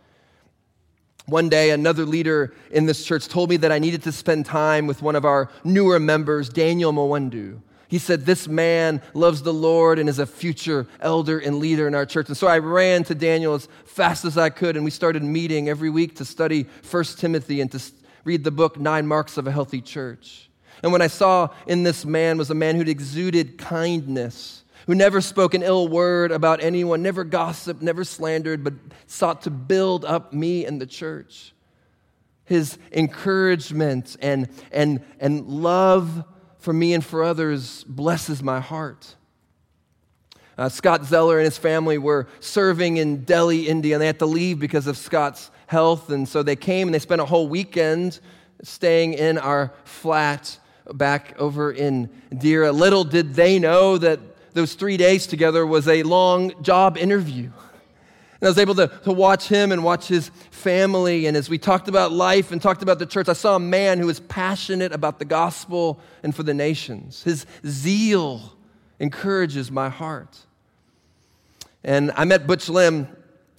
One 1.26 1.48
day, 1.48 1.70
another 1.70 2.04
leader 2.04 2.54
in 2.70 2.86
this 2.86 3.04
church 3.04 3.26
told 3.26 3.50
me 3.50 3.56
that 3.58 3.72
I 3.72 3.80
needed 3.80 4.04
to 4.04 4.12
spend 4.12 4.46
time 4.46 4.86
with 4.86 5.02
one 5.02 5.16
of 5.16 5.24
our 5.24 5.50
newer 5.64 5.98
members, 5.98 6.48
Daniel 6.48 6.92
Mwandu. 6.92 7.60
He 7.88 7.98
said, 7.98 8.26
This 8.26 8.46
man 8.46 9.02
loves 9.12 9.42
the 9.42 9.52
Lord 9.52 9.98
and 9.98 10.08
is 10.08 10.20
a 10.20 10.26
future 10.26 10.86
elder 11.00 11.38
and 11.38 11.58
leader 11.58 11.88
in 11.88 11.94
our 11.94 12.06
church. 12.06 12.28
And 12.28 12.36
so 12.36 12.46
I 12.46 12.58
ran 12.58 13.02
to 13.04 13.14
Daniel 13.14 13.54
as 13.54 13.68
fast 13.84 14.24
as 14.24 14.38
I 14.38 14.50
could, 14.50 14.76
and 14.76 14.84
we 14.84 14.90
started 14.90 15.22
meeting 15.22 15.68
every 15.68 15.90
week 15.90 16.16
to 16.16 16.24
study 16.24 16.66
1 16.88 17.04
Timothy 17.16 17.60
and 17.60 17.70
to 17.72 17.80
read 18.24 18.44
the 18.44 18.50
book, 18.52 18.78
Nine 18.78 19.06
Marks 19.06 19.36
of 19.36 19.46
a 19.46 19.52
Healthy 19.52 19.82
Church. 19.82 20.48
And 20.82 20.92
what 20.92 21.02
I 21.02 21.06
saw 21.08 21.48
in 21.66 21.82
this 21.82 22.04
man 22.04 22.38
was 22.38 22.50
a 22.50 22.54
man 22.54 22.76
who'd 22.76 22.88
exuded 22.88 23.58
kindness 23.58 24.62
who 24.86 24.94
never 24.94 25.20
spoke 25.20 25.54
an 25.54 25.62
ill 25.62 25.88
word 25.88 26.30
about 26.30 26.62
anyone, 26.62 27.02
never 27.02 27.24
gossiped, 27.24 27.82
never 27.82 28.04
slandered, 28.04 28.62
but 28.62 28.74
sought 29.06 29.42
to 29.42 29.50
build 29.50 30.04
up 30.04 30.32
me 30.32 30.64
and 30.64 30.80
the 30.80 30.86
church. 30.86 31.52
His 32.44 32.78
encouragement 32.92 34.16
and, 34.20 34.48
and, 34.70 35.04
and 35.18 35.46
love 35.46 36.24
for 36.58 36.72
me 36.72 36.94
and 36.94 37.04
for 37.04 37.24
others 37.24 37.82
blesses 37.84 38.42
my 38.42 38.60
heart. 38.60 39.16
Uh, 40.56 40.68
Scott 40.68 41.04
Zeller 41.04 41.38
and 41.38 41.44
his 41.44 41.58
family 41.58 41.98
were 41.98 42.28
serving 42.38 42.96
in 42.96 43.24
Delhi, 43.24 43.68
India, 43.68 43.96
and 43.96 44.02
they 44.02 44.06
had 44.06 44.20
to 44.20 44.26
leave 44.26 44.58
because 44.58 44.86
of 44.86 44.96
Scott's 44.96 45.50
health. 45.66 46.10
And 46.10 46.28
so 46.28 46.42
they 46.42 46.56
came 46.56 46.88
and 46.88 46.94
they 46.94 47.00
spent 47.00 47.20
a 47.20 47.26
whole 47.26 47.48
weekend 47.48 48.20
staying 48.62 49.14
in 49.14 49.36
our 49.36 49.72
flat 49.84 50.58
back 50.94 51.34
over 51.38 51.72
in 51.72 52.08
Deira. 52.30 52.72
Little 52.72 53.04
did 53.04 53.34
they 53.34 53.58
know 53.58 53.98
that 53.98 54.20
those 54.56 54.72
three 54.72 54.96
days 54.96 55.26
together 55.26 55.66
was 55.66 55.86
a 55.86 56.02
long 56.02 56.62
job 56.62 56.96
interview. 56.96 57.50
And 58.40 58.42
I 58.42 58.48
was 58.48 58.58
able 58.58 58.74
to, 58.76 58.88
to 59.04 59.12
watch 59.12 59.48
him 59.48 59.70
and 59.70 59.84
watch 59.84 60.08
his 60.08 60.30
family. 60.50 61.26
And 61.26 61.36
as 61.36 61.50
we 61.50 61.58
talked 61.58 61.88
about 61.88 62.10
life 62.10 62.52
and 62.52 62.60
talked 62.60 62.82
about 62.82 62.98
the 62.98 63.04
church, 63.04 63.28
I 63.28 63.34
saw 63.34 63.56
a 63.56 63.60
man 63.60 63.98
who 63.98 64.06
was 64.06 64.18
passionate 64.20 64.92
about 64.92 65.18
the 65.18 65.26
gospel 65.26 66.00
and 66.22 66.34
for 66.34 66.42
the 66.42 66.54
nations. 66.54 67.22
His 67.22 67.44
zeal 67.66 68.54
encourages 68.98 69.70
my 69.70 69.90
heart. 69.90 70.38
And 71.84 72.10
I 72.16 72.24
met 72.24 72.46
Butch 72.46 72.70
Lim 72.70 73.08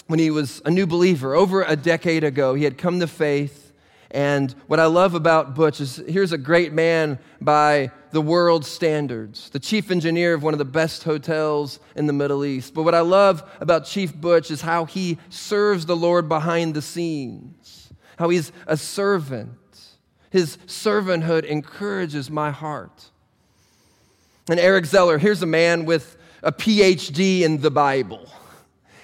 when 0.08 0.18
he 0.18 0.32
was 0.32 0.64
a 0.66 0.72
new 0.72 0.88
believer 0.88 1.36
over 1.36 1.62
a 1.62 1.76
decade 1.76 2.24
ago. 2.24 2.56
He 2.56 2.64
had 2.64 2.80
come 2.80 3.00
to 3.02 3.08
faith. 3.08 3.67
And 4.12 4.54
what 4.68 4.80
I 4.80 4.86
love 4.86 5.16
about 5.16 5.54
Butch 5.54 5.82
is 5.82 5.98
here's 6.08 6.32
a 6.32 6.38
great 6.38 6.72
man 6.72 7.20
by 7.42 7.92
the 8.12 8.22
world's 8.22 8.68
standards, 8.68 9.50
the 9.50 9.60
chief 9.60 9.92
engineer 9.92 10.34
of 10.34 10.44
one 10.44 10.54
of 10.54 10.58
the 10.60 10.66
best 10.66 11.04
hotels 11.04 11.80
in 11.96 12.08
the 12.08 12.14
Middle 12.14 12.46
East. 12.46 12.74
But 12.74 12.84
what 12.84 12.96
I 12.96 13.02
love 13.02 13.50
about 13.60 13.86
Chief 13.86 14.16
Butch 14.16 14.50
is 14.50 14.62
how 14.62 14.86
he 14.86 15.18
serves 15.30 15.86
the 15.86 15.96
Lord 15.96 16.30
behind 16.30 16.74
the 16.74 16.82
scenes, 16.82 17.90
how 18.18 18.30
he's 18.30 18.52
a 18.66 18.78
servant. 18.78 19.52
His 20.30 20.58
servanthood 20.68 21.44
encourages 21.44 22.30
my 22.30 22.52
heart. 22.52 23.10
And 24.50 24.60
Eric 24.60 24.86
Zeller, 24.86 25.18
here's 25.18 25.44
a 25.44 25.48
man 25.48 25.86
with 25.86 26.18
a 26.42 26.52
PhD 26.52 27.42
in 27.42 27.60
the 27.60 27.72
Bible. 27.72 28.30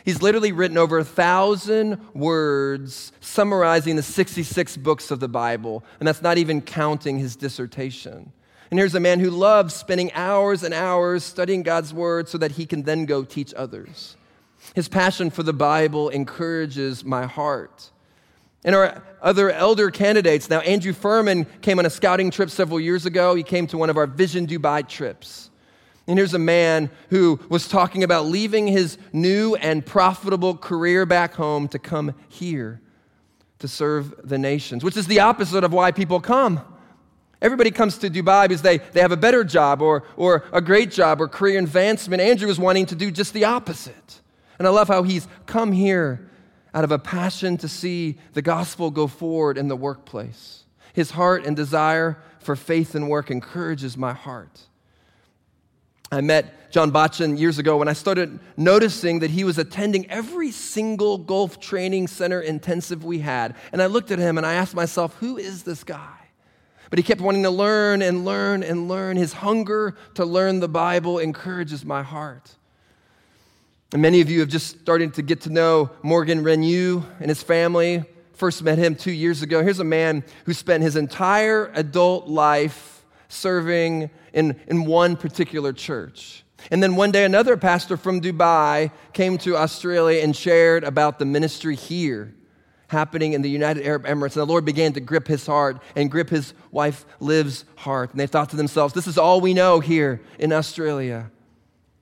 He's 0.03 0.21
literally 0.21 0.51
written 0.51 0.77
over 0.77 0.97
a 0.97 1.03
thousand 1.05 1.97
words 2.13 3.11
summarizing 3.21 3.95
the 3.95 4.03
66 4.03 4.77
books 4.77 5.11
of 5.11 5.19
the 5.19 5.29
Bible, 5.29 5.83
and 5.99 6.07
that's 6.07 6.21
not 6.21 6.37
even 6.37 6.61
counting 6.61 7.19
his 7.19 7.35
dissertation. 7.35 8.31
And 8.69 8.79
here's 8.79 8.95
a 8.95 8.99
man 8.99 9.19
who 9.19 9.29
loves 9.29 9.73
spending 9.75 10.11
hours 10.13 10.63
and 10.63 10.73
hours 10.73 11.23
studying 11.23 11.63
God's 11.63 11.93
word 11.93 12.27
so 12.27 12.37
that 12.39 12.53
he 12.53 12.65
can 12.65 12.83
then 12.83 13.05
go 13.05 13.23
teach 13.23 13.53
others. 13.53 14.17
His 14.73 14.87
passion 14.87 15.29
for 15.29 15.43
the 15.43 15.53
Bible 15.53 16.09
encourages 16.09 17.05
my 17.05 17.25
heart. 17.25 17.91
And 18.65 18.75
our 18.75 19.03
other 19.21 19.51
elder 19.51 19.91
candidates, 19.91 20.49
now 20.49 20.61
Andrew 20.61 20.93
Furman 20.93 21.45
came 21.61 21.79
on 21.79 21.85
a 21.85 21.89
scouting 21.89 22.31
trip 22.31 22.49
several 22.49 22.79
years 22.79 23.05
ago. 23.05 23.35
He 23.35 23.43
came 23.43 23.67
to 23.67 23.77
one 23.77 23.89
of 23.89 23.97
our 23.97 24.07
Vision 24.07 24.47
Dubai 24.47 24.87
trips. 24.87 25.49
And 26.07 26.19
here's 26.19 26.33
a 26.33 26.39
man 26.39 26.89
who 27.09 27.39
was 27.49 27.67
talking 27.67 28.03
about 28.03 28.25
leaving 28.25 28.67
his 28.67 28.97
new 29.13 29.55
and 29.55 29.85
profitable 29.85 30.57
career 30.57 31.05
back 31.05 31.33
home 31.33 31.67
to 31.69 31.79
come 31.79 32.13
here 32.27 32.81
to 33.59 33.67
serve 33.69 34.13
the 34.27 34.37
nations, 34.37 34.83
which 34.83 34.97
is 34.97 35.07
the 35.07 35.21
opposite 35.21 35.63
of 35.63 35.71
why 35.71 35.91
people 35.91 36.19
come. 36.19 36.59
Everybody 37.41 37.71
comes 37.71 37.97
to 37.99 38.09
Dubai 38.09 38.49
because 38.49 38.61
they, 38.61 38.79
they 38.79 38.99
have 38.99 39.13
a 39.13 39.17
better 39.17 39.43
job 39.43 39.81
or, 39.81 40.03
or 40.17 40.43
a 40.51 40.61
great 40.61 40.91
job 40.91 41.21
or 41.21 41.27
career 41.29 41.59
advancement. 41.59 42.21
Andrew 42.21 42.49
is 42.49 42.59
wanting 42.59 42.85
to 42.87 42.95
do 42.95 43.11
just 43.11 43.33
the 43.33 43.45
opposite. 43.45 44.21
And 44.59 44.67
I 44.67 44.71
love 44.71 44.89
how 44.89 45.03
he's 45.03 45.27
come 45.45 45.71
here 45.71 46.29
out 46.73 46.83
of 46.83 46.91
a 46.91 46.99
passion 46.99 47.57
to 47.57 47.67
see 47.67 48.17
the 48.33 48.41
gospel 48.41 48.91
go 48.91 49.07
forward 49.07 49.57
in 49.57 49.67
the 49.67 49.75
workplace. 49.75 50.63
His 50.93 51.11
heart 51.11 51.45
and 51.45 51.55
desire 51.55 52.17
for 52.39 52.55
faith 52.55 52.95
and 52.95 53.09
work 53.09 53.31
encourages 53.31 53.97
my 53.97 54.13
heart. 54.13 54.67
I 56.11 56.21
met 56.21 56.71
John 56.71 56.91
Botchin 56.91 57.37
years 57.37 57.59
ago 57.59 57.77
when 57.77 57.87
I 57.87 57.93
started 57.93 58.39
noticing 58.57 59.19
that 59.19 59.29
he 59.29 59.43
was 59.43 59.57
attending 59.57 60.09
every 60.09 60.51
single 60.51 61.17
Gulf 61.17 61.59
Training 61.59 62.07
Center 62.07 62.41
intensive 62.41 63.03
we 63.03 63.19
had. 63.19 63.55
And 63.71 63.81
I 63.81 63.85
looked 63.85 64.11
at 64.11 64.19
him 64.19 64.37
and 64.37 64.45
I 64.45 64.53
asked 64.53 64.75
myself, 64.75 65.15
who 65.17 65.37
is 65.37 65.63
this 65.63 65.83
guy? 65.83 66.17
But 66.89 66.99
he 66.99 67.03
kept 67.03 67.21
wanting 67.21 67.43
to 67.43 67.49
learn 67.49 68.01
and 68.01 68.25
learn 68.25 68.63
and 68.63 68.87
learn. 68.87 69.17
His 69.17 69.33
hunger 69.33 69.95
to 70.15 70.25
learn 70.25 70.59
the 70.59 70.67
Bible 70.67 71.19
encourages 71.19 71.83
my 71.83 72.03
heart. 72.03 72.55
And 73.91 74.01
many 74.01 74.21
of 74.21 74.29
you 74.29 74.39
have 74.39 74.49
just 74.49 74.79
started 74.79 75.13
to 75.15 75.21
get 75.21 75.41
to 75.41 75.51
know 75.51 75.91
Morgan 76.01 76.43
Renew 76.43 77.03
and 77.19 77.29
his 77.29 77.43
family. 77.43 78.03
First 78.33 78.63
met 78.63 78.79
him 78.79 78.95
two 78.95 79.11
years 79.11 79.43
ago. 79.43 79.61
Here's 79.63 79.79
a 79.79 79.83
man 79.83 80.23
who 80.45 80.53
spent 80.53 80.81
his 80.81 80.95
entire 80.95 81.71
adult 81.75 82.27
life 82.27 83.02
serving 83.27 84.09
in, 84.33 84.59
in 84.67 84.85
one 84.85 85.15
particular 85.15 85.73
church. 85.73 86.43
And 86.71 86.81
then 86.81 86.95
one 86.95 87.11
day, 87.11 87.25
another 87.25 87.57
pastor 87.57 87.97
from 87.97 88.21
Dubai 88.21 88.91
came 89.11 89.37
to 89.39 89.57
Australia 89.57 90.21
and 90.23 90.35
shared 90.35 90.83
about 90.83 91.19
the 91.19 91.25
ministry 91.25 91.75
here 91.75 92.33
happening 92.87 93.33
in 93.33 93.41
the 93.41 93.49
United 93.49 93.85
Arab 93.85 94.05
Emirates. 94.05 94.35
And 94.35 94.41
the 94.41 94.45
Lord 94.45 94.63
began 94.63 94.93
to 94.93 94.99
grip 94.99 95.27
his 95.27 95.45
heart 95.45 95.81
and 95.95 96.09
grip 96.09 96.29
his 96.29 96.53
wife 96.71 97.05
Liv's 97.19 97.65
heart. 97.75 98.11
And 98.11 98.19
they 98.19 98.27
thought 98.27 98.49
to 98.51 98.55
themselves, 98.55 98.93
this 98.93 99.07
is 99.07 99.17
all 99.17 99.41
we 99.41 99.53
know 99.53 99.79
here 99.79 100.21
in 100.39 100.53
Australia. 100.53 101.31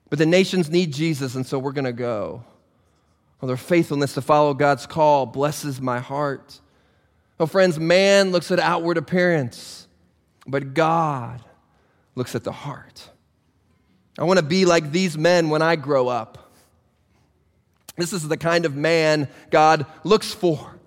But 0.10 0.20
the 0.20 0.26
nations 0.26 0.70
need 0.70 0.94
Jesus, 0.94 1.36
and 1.36 1.46
so 1.46 1.58
we're 1.58 1.72
going 1.72 1.86
to 1.86 1.94
go. 1.94 2.44
Well, 3.40 3.48
their 3.48 3.58
faithfulness 3.58 4.14
to 4.14 4.22
follow 4.22 4.54
God's 4.54 4.86
call 4.86 5.26
blesses 5.26 5.82
my 5.82 6.00
heart. 6.00 6.60
Oh, 7.40 7.48
friends, 7.48 7.80
man 7.80 8.32
looks 8.32 8.52
at 8.52 8.60
outward 8.60 8.98
appearance, 8.98 9.81
but 10.48 10.74
God 10.74 11.44
looks 12.16 12.36
at 12.36 12.44
the 12.44 12.52
heart. 12.52 13.10
I 14.18 14.24
want 14.24 14.40
to 14.40 14.46
be 14.46 14.66
like 14.66 14.92
these 14.92 15.18
men 15.18 15.50
when 15.50 15.62
I 15.62 15.76
grow 15.76 16.08
up. 16.08 16.52
This 17.98 18.14
is 18.14 18.28
the 18.28 18.38
kind 18.38 18.66
of 18.66 18.76
man 18.76 19.28
God 19.50 19.86
looks 20.04 20.34
for. 20.34 20.80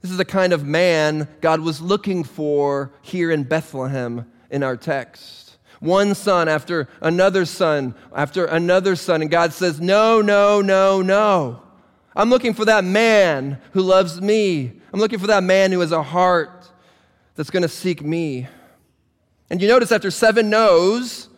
This 0.00 0.10
is 0.10 0.16
the 0.16 0.24
kind 0.24 0.52
of 0.52 0.64
man 0.64 1.28
God 1.40 1.60
was 1.60 1.80
looking 1.80 2.24
for 2.24 2.92
here 3.02 3.30
in 3.30 3.44
Bethlehem 3.44 4.30
in 4.50 4.62
our 4.62 4.76
text. 4.76 5.56
One 5.80 6.14
son 6.14 6.48
after 6.48 6.88
another 7.00 7.44
son 7.44 7.94
after 8.14 8.44
another 8.44 8.94
son, 8.94 9.22
and 9.22 9.30
God 9.30 9.52
says, 9.52 9.80
No, 9.80 10.20
no, 10.20 10.60
no, 10.60 11.02
no. 11.02 11.62
I'm 12.14 12.30
looking 12.30 12.54
for 12.54 12.64
that 12.66 12.84
man 12.84 13.60
who 13.72 13.82
loves 13.82 14.20
me. 14.20 14.72
I'm 14.92 15.00
looking 15.00 15.18
for 15.18 15.28
that 15.28 15.42
man 15.42 15.72
who 15.72 15.80
has 15.80 15.92
a 15.92 16.02
heart 16.02 16.70
that's 17.34 17.50
going 17.50 17.62
to 17.62 17.68
seek 17.68 18.02
me. 18.02 18.46
And 19.52 19.60
you 19.60 19.68
notice 19.68 19.92
after 19.92 20.10
seven 20.10 20.48
no's, 20.48 21.28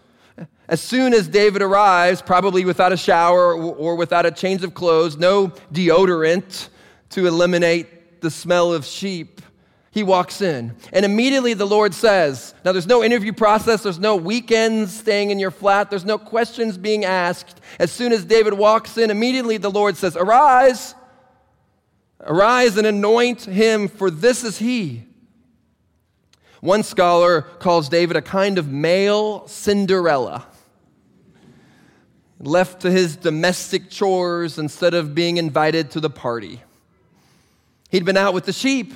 as 0.68 0.80
soon 0.80 1.12
as 1.14 1.26
David 1.26 1.62
arrives, 1.62 2.22
probably 2.22 2.64
without 2.64 2.92
a 2.92 2.96
shower 2.96 3.54
or 3.56 3.96
without 3.96 4.24
a 4.24 4.30
change 4.30 4.62
of 4.62 4.72
clothes, 4.72 5.16
no 5.16 5.48
deodorant 5.72 6.68
to 7.10 7.26
eliminate 7.26 8.20
the 8.20 8.30
smell 8.30 8.72
of 8.72 8.84
sheep, 8.84 9.42
he 9.90 10.04
walks 10.04 10.40
in. 10.40 10.76
And 10.92 11.04
immediately 11.04 11.54
the 11.54 11.66
Lord 11.66 11.92
says, 11.92 12.54
Now 12.64 12.70
there's 12.70 12.86
no 12.86 13.02
interview 13.02 13.32
process, 13.32 13.82
there's 13.82 13.98
no 13.98 14.14
weekends 14.14 14.96
staying 14.96 15.32
in 15.32 15.40
your 15.40 15.50
flat, 15.50 15.90
there's 15.90 16.04
no 16.04 16.16
questions 16.16 16.78
being 16.78 17.04
asked. 17.04 17.60
As 17.80 17.90
soon 17.90 18.12
as 18.12 18.24
David 18.24 18.54
walks 18.54 18.96
in, 18.96 19.10
immediately 19.10 19.56
the 19.56 19.72
Lord 19.72 19.96
says, 19.96 20.16
Arise, 20.16 20.94
arise 22.20 22.76
and 22.76 22.86
anoint 22.86 23.42
him, 23.42 23.88
for 23.88 24.08
this 24.08 24.44
is 24.44 24.58
he. 24.58 25.02
One 26.64 26.82
scholar 26.82 27.42
calls 27.42 27.90
David 27.90 28.16
a 28.16 28.22
kind 28.22 28.56
of 28.56 28.72
male 28.72 29.46
Cinderella 29.48 30.46
left 32.40 32.80
to 32.80 32.90
his 32.90 33.16
domestic 33.16 33.90
chores 33.90 34.58
instead 34.58 34.94
of 34.94 35.14
being 35.14 35.36
invited 35.36 35.90
to 35.90 36.00
the 36.00 36.08
party. 36.08 36.62
He'd 37.90 38.06
been 38.06 38.16
out 38.16 38.32
with 38.32 38.46
the 38.46 38.52
sheep, 38.54 38.94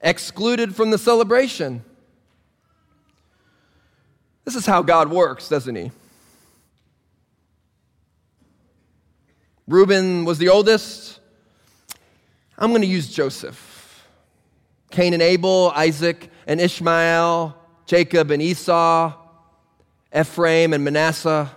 excluded 0.00 0.76
from 0.76 0.92
the 0.92 0.96
celebration. 0.98 1.82
This 4.44 4.54
is 4.54 4.64
how 4.64 4.82
God 4.82 5.10
works, 5.10 5.48
doesn't 5.48 5.74
he? 5.74 5.90
Reuben 9.66 10.24
was 10.24 10.38
the 10.38 10.50
oldest. 10.50 11.18
I'm 12.56 12.70
going 12.70 12.82
to 12.82 12.86
use 12.86 13.12
Joseph. 13.12 13.71
Cain 14.92 15.12
and 15.14 15.22
Abel, 15.22 15.72
Isaac 15.74 16.30
and 16.46 16.60
Ishmael, 16.60 17.56
Jacob 17.86 18.30
and 18.30 18.40
Esau, 18.40 19.12
Ephraim 20.16 20.72
and 20.72 20.84
Manasseh. 20.84 21.50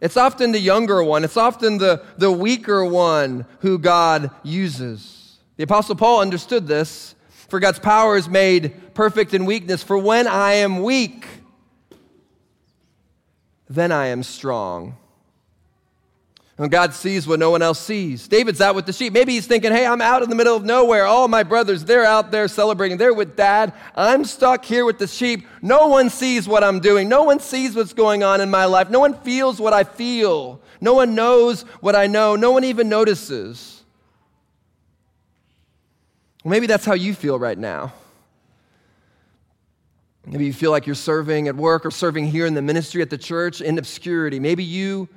It's 0.00 0.16
often 0.16 0.52
the 0.52 0.58
younger 0.58 1.04
one, 1.04 1.22
it's 1.24 1.36
often 1.36 1.78
the, 1.78 2.02
the 2.16 2.32
weaker 2.32 2.84
one 2.84 3.46
who 3.60 3.78
God 3.78 4.30
uses. 4.42 5.38
The 5.56 5.64
Apostle 5.64 5.94
Paul 5.94 6.20
understood 6.20 6.66
this. 6.66 7.14
For 7.48 7.60
God's 7.60 7.80
power 7.80 8.16
is 8.16 8.28
made 8.28 8.94
perfect 8.94 9.34
in 9.34 9.44
weakness. 9.44 9.82
For 9.82 9.98
when 9.98 10.26
I 10.28 10.54
am 10.54 10.82
weak, 10.82 11.26
then 13.68 13.92
I 13.92 14.06
am 14.06 14.22
strong. 14.22 14.96
And 16.60 16.70
God 16.70 16.92
sees 16.92 17.26
what 17.26 17.38
no 17.38 17.50
one 17.50 17.62
else 17.62 17.80
sees. 17.80 18.28
David's 18.28 18.60
out 18.60 18.74
with 18.74 18.84
the 18.84 18.92
sheep. 18.92 19.14
Maybe 19.14 19.32
he's 19.32 19.46
thinking, 19.46 19.72
hey, 19.72 19.86
I'm 19.86 20.02
out 20.02 20.22
in 20.22 20.28
the 20.28 20.36
middle 20.36 20.54
of 20.54 20.62
nowhere. 20.62 21.06
All 21.06 21.26
my 21.26 21.42
brothers, 21.42 21.86
they're 21.86 22.04
out 22.04 22.30
there 22.30 22.48
celebrating. 22.48 22.98
They're 22.98 23.14
with 23.14 23.34
dad. 23.34 23.72
I'm 23.96 24.26
stuck 24.26 24.66
here 24.66 24.84
with 24.84 24.98
the 24.98 25.06
sheep. 25.06 25.46
No 25.62 25.86
one 25.86 26.10
sees 26.10 26.46
what 26.46 26.62
I'm 26.62 26.78
doing. 26.78 27.08
No 27.08 27.22
one 27.22 27.40
sees 27.40 27.74
what's 27.74 27.94
going 27.94 28.22
on 28.22 28.42
in 28.42 28.50
my 28.50 28.66
life. 28.66 28.90
No 28.90 29.00
one 29.00 29.14
feels 29.14 29.58
what 29.58 29.72
I 29.72 29.84
feel. 29.84 30.60
No 30.82 30.92
one 30.92 31.14
knows 31.14 31.62
what 31.80 31.96
I 31.96 32.06
know. 32.08 32.36
No 32.36 32.50
one 32.50 32.64
even 32.64 32.90
notices. 32.90 33.82
Maybe 36.44 36.66
that's 36.66 36.84
how 36.84 36.92
you 36.92 37.14
feel 37.14 37.38
right 37.38 37.56
now. 37.56 37.94
Maybe 40.26 40.44
you 40.44 40.52
feel 40.52 40.72
like 40.72 40.84
you're 40.84 40.94
serving 40.94 41.48
at 41.48 41.56
work 41.56 41.86
or 41.86 41.90
serving 41.90 42.26
here 42.26 42.44
in 42.44 42.52
the 42.52 42.60
ministry 42.60 43.00
at 43.00 43.08
the 43.08 43.16
church 43.16 43.62
in 43.62 43.78
obscurity. 43.78 44.38
Maybe 44.38 44.62
you 44.62 45.08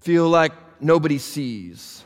feel 0.00 0.28
like 0.28 0.52
nobody 0.84 1.18
sees. 1.18 2.04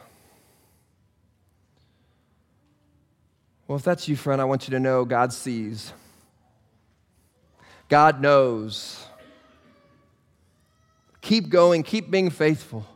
Well, 3.67 3.77
if 3.77 3.85
that's 3.85 4.09
you, 4.09 4.17
friend, 4.17 4.41
I 4.41 4.45
want 4.45 4.67
you 4.67 4.71
to 4.73 4.81
know 4.81 5.05
God 5.05 5.33
sees. 5.33 5.93
God 7.89 8.21
knows. 8.21 9.05
Keep 11.21 11.51
going, 11.51 11.83
keep 11.83 12.11
being 12.11 12.31
faithful. 12.31 12.87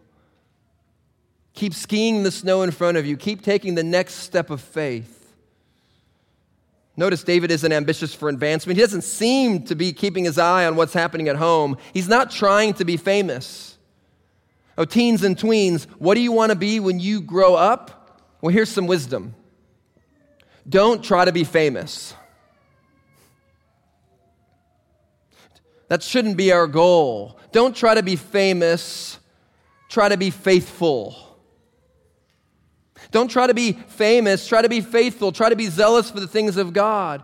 Keep 1.54 1.74
skiing 1.74 2.22
the 2.22 2.30
snow 2.30 2.62
in 2.62 2.70
front 2.70 2.96
of 2.96 3.04
you. 3.04 3.16
Keep 3.16 3.42
taking 3.42 3.74
the 3.74 3.82
next 3.82 4.14
step 4.14 4.48
of 4.48 4.60
faith. 4.60 5.18
Notice 6.96 7.22
David 7.22 7.50
isn't 7.50 7.72
ambitious 7.72 8.14
for 8.14 8.28
advancement. 8.28 8.78
He 8.78 8.82
doesn't 8.82 9.02
seem 9.02 9.64
to 9.64 9.74
be 9.74 9.92
keeping 9.92 10.24
his 10.24 10.38
eye 10.38 10.66
on 10.66 10.76
what's 10.76 10.94
happening 10.94 11.28
at 11.28 11.36
home. 11.36 11.76
He's 11.92 12.08
not 12.08 12.30
trying 12.30 12.74
to 12.74 12.84
be 12.84 12.96
famous. 12.96 13.71
Oh, 14.78 14.84
teens 14.84 15.22
and 15.22 15.36
tweens, 15.36 15.84
what 15.98 16.14
do 16.14 16.20
you 16.20 16.32
want 16.32 16.50
to 16.50 16.56
be 16.56 16.80
when 16.80 16.98
you 16.98 17.20
grow 17.20 17.54
up? 17.54 18.20
Well, 18.40 18.52
here's 18.52 18.70
some 18.70 18.86
wisdom 18.86 19.34
don't 20.68 21.02
try 21.02 21.24
to 21.24 21.32
be 21.32 21.44
famous. 21.44 22.14
That 25.88 26.02
shouldn't 26.02 26.38
be 26.38 26.52
our 26.52 26.66
goal. 26.66 27.38
Don't 27.50 27.76
try 27.76 27.94
to 27.94 28.02
be 28.02 28.16
famous, 28.16 29.18
try 29.90 30.08
to 30.08 30.16
be 30.16 30.30
faithful. 30.30 31.18
Don't 33.10 33.28
try 33.28 33.46
to 33.46 33.52
be 33.52 33.72
famous, 33.72 34.48
try 34.48 34.62
to 34.62 34.70
be 34.70 34.80
faithful, 34.80 35.32
try 35.32 35.50
to 35.50 35.56
be 35.56 35.66
zealous 35.66 36.10
for 36.10 36.20
the 36.20 36.26
things 36.26 36.56
of 36.56 36.72
God. 36.72 37.22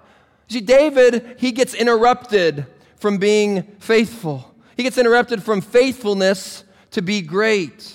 See, 0.49 0.61
David, 0.61 1.37
he 1.39 1.53
gets 1.53 1.73
interrupted 1.73 2.67
from 2.97 3.17
being 3.17 3.63
faithful. 3.79 4.55
He 4.77 4.83
gets 4.83 4.99
interrupted 4.99 5.43
from 5.43 5.63
faithfulness 5.63 6.65
to 6.93 7.03
be 7.03 7.21
great. 7.21 7.95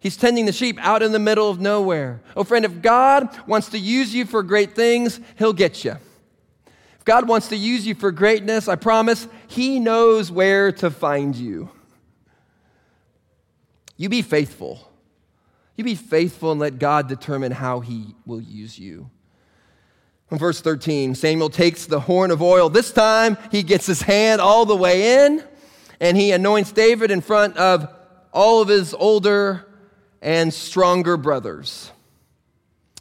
He's 0.00 0.16
tending 0.16 0.44
the 0.46 0.52
sheep 0.52 0.78
out 0.80 1.02
in 1.02 1.12
the 1.12 1.18
middle 1.18 1.48
of 1.48 1.60
nowhere. 1.60 2.20
Oh, 2.36 2.44
friend, 2.44 2.64
if 2.64 2.82
God 2.82 3.28
wants 3.46 3.70
to 3.70 3.78
use 3.78 4.14
you 4.14 4.26
for 4.26 4.42
great 4.42 4.74
things, 4.74 5.18
He'll 5.38 5.52
get 5.52 5.84
you. 5.84 5.96
If 6.98 7.04
God 7.04 7.26
wants 7.26 7.48
to 7.48 7.56
use 7.56 7.86
you 7.86 7.94
for 7.94 8.12
greatness, 8.12 8.68
I 8.68 8.76
promise 8.76 9.26
He 9.46 9.80
knows 9.80 10.30
where 10.30 10.72
to 10.72 10.90
find 10.90 11.34
you. 11.34 11.70
You 13.96 14.08
be 14.08 14.22
faithful. 14.22 14.90
You 15.76 15.84
be 15.84 15.94
faithful 15.94 16.52
and 16.52 16.60
let 16.60 16.78
God 16.78 17.08
determine 17.08 17.52
how 17.52 17.80
He 17.80 18.14
will 18.26 18.40
use 18.40 18.78
you. 18.78 19.10
In 20.30 20.38
verse 20.38 20.60
13, 20.60 21.14
Samuel 21.14 21.48
takes 21.50 21.86
the 21.86 22.00
horn 22.00 22.30
of 22.30 22.42
oil. 22.42 22.68
This 22.68 22.90
time, 22.92 23.36
he 23.50 23.62
gets 23.62 23.86
his 23.86 24.02
hand 24.02 24.40
all 24.40 24.66
the 24.66 24.74
way 24.74 25.26
in 25.26 25.44
and 26.00 26.16
he 26.16 26.32
anoints 26.32 26.72
David 26.72 27.10
in 27.10 27.20
front 27.20 27.56
of 27.56 27.88
all 28.34 28.60
of 28.60 28.68
his 28.68 28.92
older 28.92 29.64
and 30.20 30.52
stronger 30.52 31.16
brothers. 31.16 31.90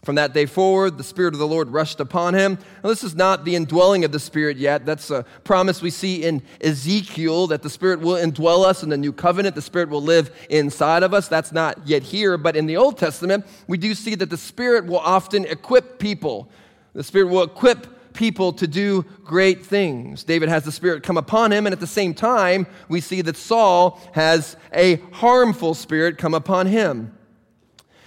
From 0.03 0.15
that 0.15 0.33
day 0.33 0.45
forward, 0.45 0.97
the 0.97 1.03
Spirit 1.03 1.33
of 1.33 1.39
the 1.39 1.47
Lord 1.47 1.69
rushed 1.69 2.01
upon 2.01 2.33
him. 2.33 2.59
Now, 2.83 2.89
this 2.89 3.05
is 3.05 3.15
not 3.15 3.45
the 3.45 3.55
indwelling 3.55 4.03
of 4.03 4.11
the 4.11 4.19
Spirit 4.19 4.57
yet. 4.57 4.85
That's 4.85 5.09
a 5.09 5.23
promise 5.45 5.81
we 5.81 5.91
see 5.91 6.23
in 6.25 6.41
Ezekiel 6.59 7.47
that 7.47 7.61
the 7.61 7.69
Spirit 7.69 8.01
will 8.01 8.17
indwell 8.17 8.65
us 8.65 8.83
in 8.83 8.89
the 8.89 8.97
new 8.97 9.13
covenant. 9.13 9.55
The 9.55 9.61
Spirit 9.61 9.87
will 9.87 10.01
live 10.01 10.29
inside 10.49 11.03
of 11.03 11.13
us. 11.13 11.29
That's 11.29 11.53
not 11.53 11.87
yet 11.87 12.03
here. 12.03 12.37
But 12.37 12.57
in 12.57 12.65
the 12.65 12.75
Old 12.75 12.97
Testament, 12.97 13.45
we 13.65 13.77
do 13.77 13.95
see 13.95 14.13
that 14.15 14.29
the 14.29 14.35
Spirit 14.35 14.85
will 14.85 14.99
often 14.99 15.45
equip 15.45 15.99
people. 15.99 16.49
The 16.91 17.03
Spirit 17.03 17.27
will 17.27 17.43
equip 17.43 17.87
people 18.13 18.53
to 18.53 18.67
do 18.67 19.03
great 19.23 19.65
things. 19.65 20.23
David 20.23 20.49
has 20.49 20.63
the 20.63 20.71
Spirit 20.71 21.03
come 21.03 21.17
upon 21.17 21.51
him, 21.51 21.65
and 21.65 21.73
at 21.73 21.79
the 21.79 21.87
same 21.87 22.13
time, 22.13 22.67
we 22.87 23.01
see 23.01 23.21
that 23.21 23.37
Saul 23.37 23.99
has 24.13 24.55
a 24.73 24.95
harmful 25.11 25.73
spirit 25.73 26.17
come 26.17 26.33
upon 26.33 26.67
him. 26.67 27.17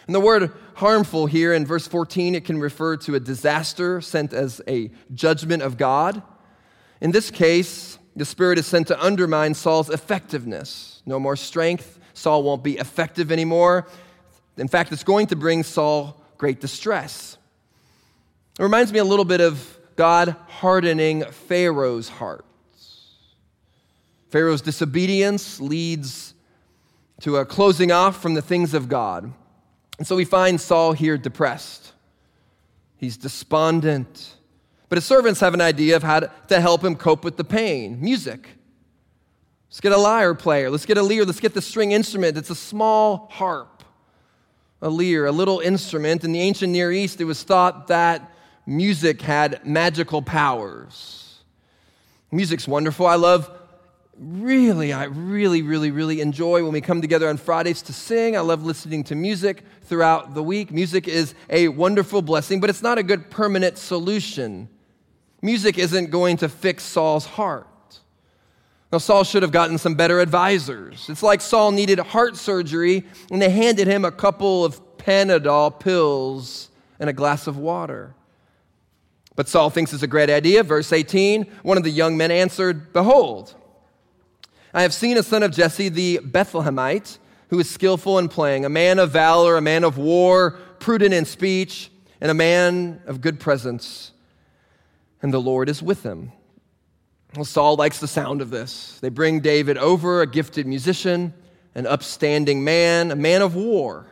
And 0.07 0.15
the 0.15 0.21
word 0.21 0.53
harmful 0.75 1.27
here 1.27 1.53
in 1.53 1.67
verse 1.67 1.87
14, 1.87 2.35
it 2.35 2.45
can 2.45 2.59
refer 2.59 2.97
to 2.99 3.15
a 3.15 3.21
disaster 3.21 4.01
sent 4.01 4.33
as 4.33 4.61
a 4.69 4.91
judgment 5.15 5.63
of 5.63 5.77
God. 5.77 6.23
In 7.01 7.11
this 7.11 7.31
case, 7.31 7.99
the 8.15 8.25
Spirit 8.25 8.59
is 8.59 8.67
sent 8.67 8.89
to 8.89 9.03
undermine 9.03 9.55
Saul's 9.55 9.91
effectiveness. 9.91 11.03
No 11.05 11.19
more 11.19 11.37
strength. 11.37 11.99
Saul 12.15 12.43
won't 12.43 12.63
be 12.63 12.79
effective 12.79 13.31
anymore. 13.31 13.87
In 14.57 14.69
fact, 14.69 14.93
it's 14.93 15.05
going 15.05 15.27
to 15.29 15.37
bring 15.37 15.63
Saul 15.63 16.23
great 16.39 16.61
distress. 16.61 17.37
It 18.59 18.63
reminds 18.63 18.91
me 18.93 18.99
a 19.01 19.05
little 19.05 19.27
bit 19.27 19.43
of 19.43 19.76
God 19.97 20.37
hardening 20.49 21.25
Pharaoh's 21.25 22.09
heart. 22.09 22.45
Pharaoh's 24.29 24.61
disobedience 24.61 25.61
leads 25.61 26.35
to 27.21 27.37
a 27.39 27.47
closing 27.47 27.91
off 27.91 28.21
from 28.21 28.35
the 28.35 28.43
things 28.43 28.75
of 28.75 28.89
God. 28.89 29.33
And 29.99 30.07
so 30.07 30.15
we 30.15 30.25
find 30.25 30.61
Saul 30.61 30.93
here 30.93 31.17
depressed. 31.17 31.93
He's 32.99 33.17
despondent. 33.17 34.35
But 34.89 34.99
his 34.99 35.05
servants 35.05 35.41
have 35.41 35.55
an 35.55 35.61
idea 35.61 35.97
of 35.97 36.03
how 36.03 36.21
to, 36.21 36.61
help 36.61 36.85
him 36.85 36.97
cope 36.97 37.25
with 37.25 37.37
the 37.37 37.45
pain 37.45 38.01
music. 38.01 38.49
Let's 39.69 39.81
get 39.81 39.93
a 39.93 39.99
lyre 39.99 40.35
player. 40.35 40.71
Let's 40.71 40.87
get 40.87 40.99
a 40.99 41.03
lyre. 41.03 41.25
Let's 41.25 41.41
get 41.41 41.55
the 41.55 41.63
string 41.63 41.93
instrument. 41.93 42.37
It's 42.37 42.51
a 42.51 42.55
small 42.55 43.29
harp, 43.33 43.85
a 44.81 44.89
lyre, 44.89 45.27
a 45.27 45.33
little 45.33 45.61
instrument. 45.61 46.25
In 46.25 46.33
the 46.33 46.41
ancient 46.41 46.73
Near 46.73 46.93
East, 46.93 47.21
it 47.21 47.25
was 47.25 47.43
thought 47.43 47.89
that 47.89 48.33
music 48.67 49.23
had 49.23 49.65
magical 49.65 50.21
powers. 50.21 51.39
Music's 52.33 52.67
wonderful. 52.67 53.07
I 53.07 53.15
love, 53.15 53.51
really, 54.19 54.93
I 54.93 55.05
really, 55.05 55.63
really, 55.63 55.93
really 55.93 56.21
enjoy 56.21 56.65
when 56.65 56.73
we 56.73 56.81
come 56.81 57.01
together 57.01 57.29
on 57.29 57.37
Fridays 57.37 57.83
to 57.83 57.93
sing. 57.93 58.37
I 58.37 58.41
love 58.41 58.65
listening 58.65 59.05
to 59.05 59.15
music 59.15 59.63
throughout 59.85 60.35
the 60.35 60.43
week. 60.43 60.73
Music 60.73 61.07
is 61.07 61.35
a 61.49 61.69
wonderful 61.69 62.23
blessing, 62.23 62.61
but 62.61 62.69
it's 62.69 62.83
not 62.83 62.99
a 62.99 63.03
good 63.05 63.31
permanent 63.31 63.79
solution. 63.79 64.69
Music 65.41 65.79
isn't 65.79 66.11
going 66.11 66.37
to 66.39 66.49
fix 66.49 66.83
Saul's 66.83 67.27
heart. 67.27 67.69
Now, 68.91 68.99
Saul 68.99 69.23
should 69.23 69.43
have 69.43 69.53
gotten 69.53 69.79
some 69.79 69.95
better 69.95 70.21
advisors. 70.21 71.09
It's 71.09 71.23
like 71.23 71.41
Saul 71.41 71.71
needed 71.71 72.01
heart 72.01 72.37
surgery, 72.37 73.05
and 73.31 73.41
they 73.41 73.51
handed 73.51 73.87
him 73.87 74.05
a 74.05 74.13
couple 74.13 74.65
of 74.65 74.81
Panadol 74.97 75.79
pills 75.79 76.71
and 76.99 77.09
a 77.09 77.13
glass 77.13 77.47
of 77.47 77.57
water. 77.57 78.16
But 79.37 79.49
Saul 79.49 79.71
thinks 79.71 79.93
it's 79.93 80.03
a 80.03 80.09
great 80.09 80.31
idea. 80.31 80.63
Verse 80.63 80.93
18 80.93 81.45
one 81.63 81.77
of 81.77 81.85
the 81.85 81.91
young 81.91 82.17
men 82.17 82.31
answered, 82.31 82.93
Behold, 82.93 83.55
I 84.75 84.83
have 84.83 84.93
seen 84.93 85.17
a 85.17 85.23
son 85.23 85.43
of 85.43 85.53
Jesse 85.53 85.89
the 85.89 86.21
Bethlehemite 86.23 87.19
who 87.49 87.61
is 87.61 87.71
skillful 87.71 88.19
in 88.19 88.29
playing, 88.29 88.65
a 88.65 88.69
man 88.69 88.99
of 88.99 89.11
valor, 89.11 89.57
a 89.57 89.61
man 89.61 89.85
of 89.85 89.99
war, 89.99 90.53
prudent 90.81 91.15
in 91.15 91.25
speech, 91.25 91.91
and 92.21 92.31
a 92.31 92.35
man 92.35 93.01
of 93.07 93.21
good 93.21 93.39
presence. 93.39 94.13
And 95.23 95.33
the 95.33 95.41
Lord 95.41 95.69
is 95.69 95.83
with 95.83 96.03
him. 96.03 96.33
Well, 97.35 97.45
Saul 97.45 97.77
likes 97.77 98.01
the 98.01 98.09
sound 98.09 98.41
of 98.41 98.51
this. 98.51 98.99
They 99.01 99.11
bring 99.11 99.41
David 99.41 99.79
over, 99.79 100.23
a 100.23 100.27
gifted 100.27 100.67
musician, 100.67 101.35
an 101.75 101.87
upstanding 101.87 102.65
man, 102.65 103.11
a 103.11 103.17
man 103.17 103.43
of 103.43 103.55
war. 103.55 104.07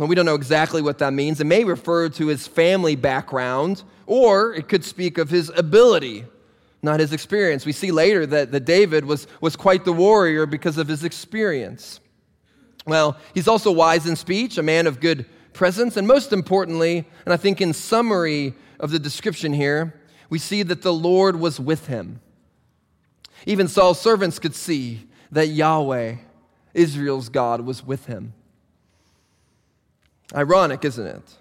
Well, 0.00 0.08
we 0.08 0.14
don't 0.14 0.24
know 0.24 0.34
exactly 0.34 0.80
what 0.80 0.96
that 1.00 1.12
means. 1.12 1.42
It 1.42 1.46
may 1.46 1.62
refer 1.62 2.08
to 2.08 2.28
his 2.28 2.46
family 2.46 2.96
background, 2.96 3.82
or 4.06 4.54
it 4.54 4.66
could 4.66 4.82
speak 4.82 5.18
of 5.18 5.28
his 5.28 5.52
ability, 5.54 6.24
not 6.80 7.00
his 7.00 7.12
experience. 7.12 7.66
We 7.66 7.72
see 7.72 7.90
later 7.90 8.24
that, 8.24 8.50
that 8.52 8.64
David 8.64 9.04
was, 9.04 9.26
was 9.42 9.56
quite 9.56 9.84
the 9.84 9.92
warrior 9.92 10.46
because 10.46 10.78
of 10.78 10.88
his 10.88 11.04
experience. 11.04 12.00
Well, 12.86 13.18
he's 13.34 13.46
also 13.46 13.70
wise 13.70 14.06
in 14.06 14.16
speech, 14.16 14.56
a 14.56 14.62
man 14.62 14.86
of 14.86 15.00
good 15.00 15.26
presence, 15.52 15.98
and 15.98 16.08
most 16.08 16.32
importantly, 16.32 17.06
and 17.26 17.34
I 17.34 17.36
think 17.36 17.60
in 17.60 17.74
summary 17.74 18.54
of 18.78 18.92
the 18.92 18.98
description 18.98 19.52
here, 19.52 20.00
we 20.30 20.38
see 20.38 20.62
that 20.62 20.80
the 20.80 20.94
Lord 20.94 21.36
was 21.36 21.60
with 21.60 21.88
him. 21.88 22.22
Even 23.44 23.68
Saul's 23.68 24.00
servants 24.00 24.38
could 24.38 24.54
see 24.54 25.06
that 25.30 25.48
Yahweh, 25.48 26.16
Israel's 26.72 27.28
God, 27.28 27.60
was 27.60 27.84
with 27.84 28.06
him. 28.06 28.32
Ironic, 30.34 30.84
isn't 30.84 31.06
it? 31.06 31.36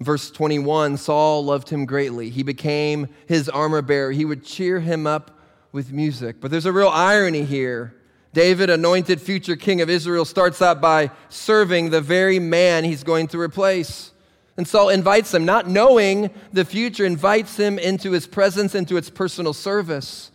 Verse 0.00 0.30
21 0.30 0.96
Saul 0.96 1.44
loved 1.44 1.70
him 1.70 1.86
greatly. 1.86 2.30
He 2.30 2.42
became 2.42 3.08
his 3.26 3.48
armor 3.48 3.82
bearer. 3.82 4.12
He 4.12 4.24
would 4.24 4.44
cheer 4.44 4.80
him 4.80 5.06
up 5.06 5.38
with 5.72 5.92
music. 5.92 6.36
But 6.40 6.50
there's 6.50 6.66
a 6.66 6.72
real 6.72 6.88
irony 6.88 7.44
here. 7.44 7.94
David, 8.32 8.68
anointed 8.68 9.20
future 9.20 9.54
king 9.54 9.80
of 9.80 9.88
Israel, 9.88 10.24
starts 10.24 10.60
out 10.60 10.80
by 10.80 11.10
serving 11.28 11.90
the 11.90 12.00
very 12.00 12.40
man 12.40 12.82
he's 12.84 13.04
going 13.04 13.28
to 13.28 13.40
replace. 13.40 14.10
And 14.56 14.66
Saul 14.66 14.88
invites 14.88 15.32
him, 15.32 15.44
not 15.44 15.68
knowing 15.68 16.30
the 16.52 16.64
future, 16.64 17.04
invites 17.04 17.56
him 17.56 17.78
into 17.78 18.12
his 18.12 18.26
presence, 18.26 18.74
into 18.74 18.96
its 18.96 19.10
personal 19.10 19.52
service. 19.52 20.30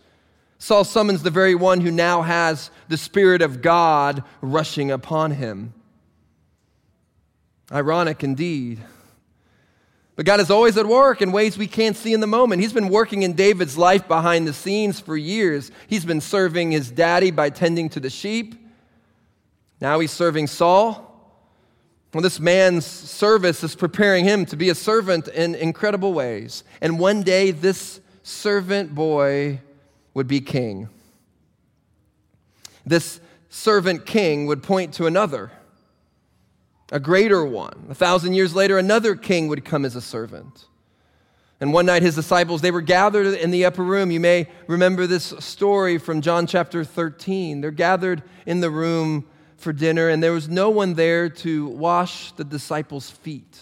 Saul 0.58 0.84
summons 0.84 1.22
the 1.22 1.30
very 1.30 1.54
one 1.54 1.80
who 1.80 1.90
now 1.90 2.22
has 2.22 2.70
the 2.88 2.98
Spirit 2.98 3.40
of 3.40 3.62
God 3.62 4.24
rushing 4.42 4.90
upon 4.90 5.32
him. 5.32 5.74
Ironic 7.72 8.24
indeed. 8.24 8.80
But 10.16 10.26
God 10.26 10.40
is 10.40 10.50
always 10.50 10.76
at 10.76 10.86
work 10.86 11.22
in 11.22 11.32
ways 11.32 11.56
we 11.56 11.66
can't 11.66 11.96
see 11.96 12.12
in 12.12 12.20
the 12.20 12.26
moment. 12.26 12.60
He's 12.60 12.72
been 12.72 12.88
working 12.88 13.22
in 13.22 13.32
David's 13.32 13.78
life 13.78 14.06
behind 14.06 14.46
the 14.46 14.52
scenes 14.52 15.00
for 15.00 15.16
years. 15.16 15.70
He's 15.86 16.04
been 16.04 16.20
serving 16.20 16.72
his 16.72 16.90
daddy 16.90 17.30
by 17.30 17.50
tending 17.50 17.88
to 17.90 18.00
the 18.00 18.10
sheep. 18.10 18.54
Now 19.80 20.00
he's 20.00 20.10
serving 20.10 20.48
Saul. 20.48 21.06
Well, 22.12 22.22
this 22.22 22.40
man's 22.40 22.84
service 22.84 23.62
is 23.62 23.76
preparing 23.76 24.24
him 24.24 24.44
to 24.46 24.56
be 24.56 24.68
a 24.68 24.74
servant 24.74 25.28
in 25.28 25.54
incredible 25.54 26.12
ways. 26.12 26.64
And 26.80 26.98
one 26.98 27.22
day, 27.22 27.52
this 27.52 28.00
servant 28.22 28.94
boy 28.94 29.60
would 30.12 30.26
be 30.26 30.40
king. 30.40 30.88
This 32.84 33.20
servant 33.48 34.06
king 34.06 34.46
would 34.46 34.62
point 34.62 34.92
to 34.94 35.06
another 35.06 35.52
a 36.90 37.00
greater 37.00 37.44
one. 37.44 37.86
A 37.88 37.94
thousand 37.94 38.34
years 38.34 38.54
later, 38.54 38.78
another 38.78 39.14
king 39.14 39.48
would 39.48 39.64
come 39.64 39.84
as 39.84 39.96
a 39.96 40.00
servant. 40.00 40.66
And 41.60 41.72
one 41.72 41.86
night, 41.86 42.02
his 42.02 42.14
disciples, 42.14 42.62
they 42.62 42.70
were 42.70 42.80
gathered 42.80 43.34
in 43.34 43.50
the 43.50 43.66
upper 43.66 43.84
room. 43.84 44.10
You 44.10 44.20
may 44.20 44.48
remember 44.66 45.06
this 45.06 45.34
story 45.40 45.98
from 45.98 46.22
John 46.22 46.46
chapter 46.46 46.84
13. 46.84 47.60
They're 47.60 47.70
gathered 47.70 48.22
in 48.46 48.60
the 48.60 48.70
room 48.70 49.26
for 49.58 49.72
dinner, 49.72 50.08
and 50.08 50.22
there 50.22 50.32
was 50.32 50.48
no 50.48 50.70
one 50.70 50.94
there 50.94 51.28
to 51.28 51.68
wash 51.68 52.32
the 52.32 52.44
disciples' 52.44 53.10
feet. 53.10 53.60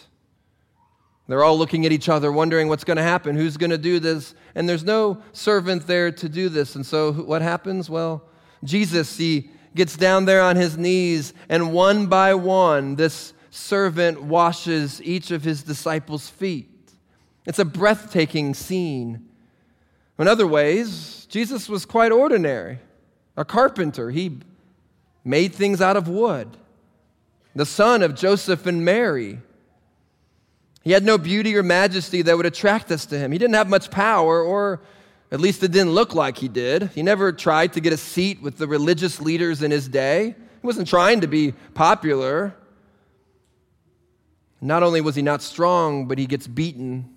They're 1.27 1.45
all 1.45 1.59
looking 1.59 1.85
at 1.85 1.93
each 1.93 2.09
other, 2.09 2.33
wondering 2.33 2.69
what's 2.69 2.85
going 2.85 2.97
to 2.97 3.03
happen, 3.03 3.37
who's 3.37 3.59
going 3.59 3.71
to 3.71 3.79
do 3.79 3.99
this, 4.01 4.35
and 4.55 4.67
there's 4.69 4.85
no 4.85 5.21
servant 5.33 5.87
there 5.87 6.11
to 6.11 6.29
do 6.29 6.49
this. 6.49 6.75
And 6.75 6.87
so, 6.87 7.13
what 7.13 7.43
happens? 7.43 7.91
Well, 7.91 8.23
Jesus, 8.65 9.17
he 9.19 9.51
gets 9.79 9.97
down 9.97 10.27
there 10.27 10.43
on 10.43 10.57
his 10.57 10.77
knees, 10.77 11.33
and 11.49 11.73
one 11.73 12.09
by 12.09 12.35
one, 12.35 12.97
this 12.97 13.33
servant 13.51 14.23
washes 14.23 15.01
each 15.03 15.31
of 15.31 15.43
his 15.43 15.63
disciples' 15.63 16.29
feet. 16.29 16.69
It's 17.47 17.59
a 17.59 17.65
breathtaking 17.65 18.53
scene. 18.53 19.27
In 20.19 20.29
other 20.29 20.47
ways, 20.47 21.27
Jesus 21.31 21.69
was 21.69 21.87
quite 21.87 22.13
ordinary 22.13 22.81
a 23.37 23.45
carpenter. 23.45 24.11
He 24.11 24.41
made 25.25 25.55
things 25.55 25.81
out 25.81 25.97
of 25.97 26.09
wood, 26.09 26.57
the 27.55 27.65
son 27.65 28.03
of 28.03 28.17
Joseph 28.17 28.67
and 28.67 28.85
Mary. 28.85 29.39
He 30.83 30.91
had 30.91 31.05
no 31.05 31.19
beauty 31.19 31.57
or 31.57 31.63
majesty 31.63 32.23
that 32.23 32.37
would 32.37 32.47
attract 32.47 32.91
us 32.91 33.07
to 33.07 33.19
him. 33.19 33.31
He 33.31 33.39
didn't 33.39 33.55
have 33.55 33.69
much 33.69 33.91
power 33.91 34.43
or 34.43 34.81
at 35.31 35.41
least 35.41 35.63
it 35.63 35.73
didn't 35.73 35.93
look 35.93 36.15
like 36.15 36.39
he 36.39 36.49
did. 36.49 36.91
He 36.95 37.03
never 37.03 37.33
tried 37.33 37.75
to 37.75 37.81
get 37.81 37.93
a 37.93 37.99
seat 37.99 38.41
with 38.41 38.57
the 38.57 38.67
religious 38.67 39.21
leaders 39.21 39.63
in 39.63 39.71
his 39.71 39.89
day. 39.89 40.35
He 40.61 40.67
wasn't 40.67 40.89
trying 40.89 41.21
to 41.21 41.27
be 41.27 41.53
popular. 41.75 42.55
Not 44.61 44.83
only 44.83 45.01
was 45.01 45.15
he 45.15 45.23
not 45.23 45.43
strong, 45.43 46.07
but 46.07 46.19
he 46.19 46.27
gets 46.27 46.47
beaten. 46.47 47.15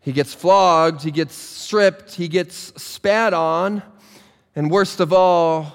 He 0.00 0.12
gets 0.12 0.34
flogged, 0.34 1.02
he 1.02 1.10
gets 1.10 1.34
stripped, 1.34 2.14
he 2.14 2.28
gets 2.28 2.72
spat 2.80 3.34
on, 3.34 3.82
and 4.54 4.70
worst 4.70 5.00
of 5.00 5.12
all, 5.12 5.72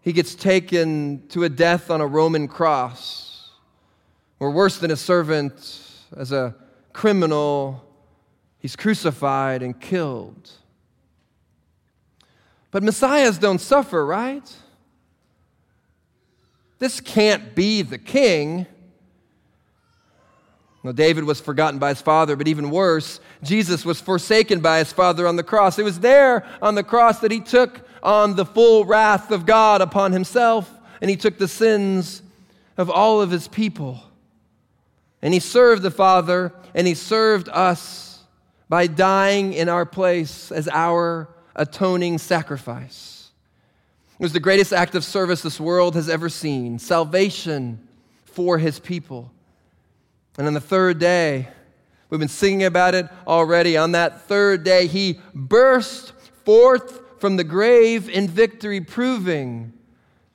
he 0.00 0.12
gets 0.12 0.34
taken 0.34 1.26
to 1.28 1.44
a 1.44 1.48
death 1.48 1.90
on 1.90 2.00
a 2.00 2.06
Roman 2.06 2.46
cross. 2.46 3.50
Or 4.38 4.50
worse 4.50 4.78
than 4.78 4.90
a 4.90 4.96
servant, 4.96 5.88
as 6.16 6.30
a 6.30 6.54
criminal, 6.92 7.84
he's 8.58 8.76
crucified 8.76 9.62
and 9.62 9.80
killed. 9.80 10.50
But 12.74 12.82
messiahs 12.82 13.38
don't 13.38 13.60
suffer, 13.60 14.04
right? 14.04 14.42
This 16.80 17.00
can't 17.00 17.54
be 17.54 17.82
the 17.82 17.98
king. 17.98 18.66
David 20.92 21.22
was 21.22 21.40
forgotten 21.40 21.78
by 21.78 21.90
his 21.90 22.02
father, 22.02 22.34
but 22.34 22.48
even 22.48 22.70
worse, 22.70 23.20
Jesus 23.44 23.84
was 23.84 24.00
forsaken 24.00 24.58
by 24.58 24.80
his 24.80 24.92
father 24.92 25.28
on 25.28 25.36
the 25.36 25.44
cross. 25.44 25.78
It 25.78 25.84
was 25.84 26.00
there 26.00 26.44
on 26.60 26.74
the 26.74 26.82
cross 26.82 27.20
that 27.20 27.30
he 27.30 27.38
took 27.38 27.80
on 28.02 28.34
the 28.34 28.44
full 28.44 28.84
wrath 28.84 29.30
of 29.30 29.46
God 29.46 29.80
upon 29.80 30.10
himself, 30.10 30.68
and 31.00 31.08
he 31.08 31.16
took 31.16 31.38
the 31.38 31.46
sins 31.46 32.22
of 32.76 32.90
all 32.90 33.20
of 33.20 33.30
his 33.30 33.46
people. 33.46 34.02
And 35.22 35.32
he 35.32 35.38
served 35.38 35.82
the 35.82 35.92
Father, 35.92 36.52
and 36.74 36.88
he 36.88 36.94
served 36.94 37.48
us 37.50 38.24
by 38.68 38.88
dying 38.88 39.52
in 39.52 39.68
our 39.68 39.86
place 39.86 40.50
as 40.50 40.66
our 40.66 41.28
atoning 41.56 42.18
sacrifice. 42.18 43.30
It 44.18 44.22
was 44.22 44.32
the 44.32 44.40
greatest 44.40 44.72
act 44.72 44.94
of 44.94 45.04
service 45.04 45.42
this 45.42 45.58
world 45.58 45.94
has 45.94 46.08
ever 46.08 46.28
seen 46.28 46.78
salvation 46.78 47.86
for 48.24 48.58
his 48.58 48.78
people. 48.78 49.32
And 50.38 50.46
on 50.46 50.54
the 50.54 50.60
third 50.60 50.98
day, 50.98 51.48
we've 52.10 52.20
been 52.20 52.28
singing 52.28 52.64
about 52.64 52.94
it 52.94 53.08
already. 53.26 53.76
On 53.76 53.92
that 53.92 54.22
third 54.22 54.64
day, 54.64 54.86
he 54.86 55.20
burst 55.34 56.12
forth 56.44 57.00
from 57.20 57.36
the 57.36 57.44
grave 57.44 58.08
in 58.08 58.28
victory, 58.28 58.80
proving 58.80 59.72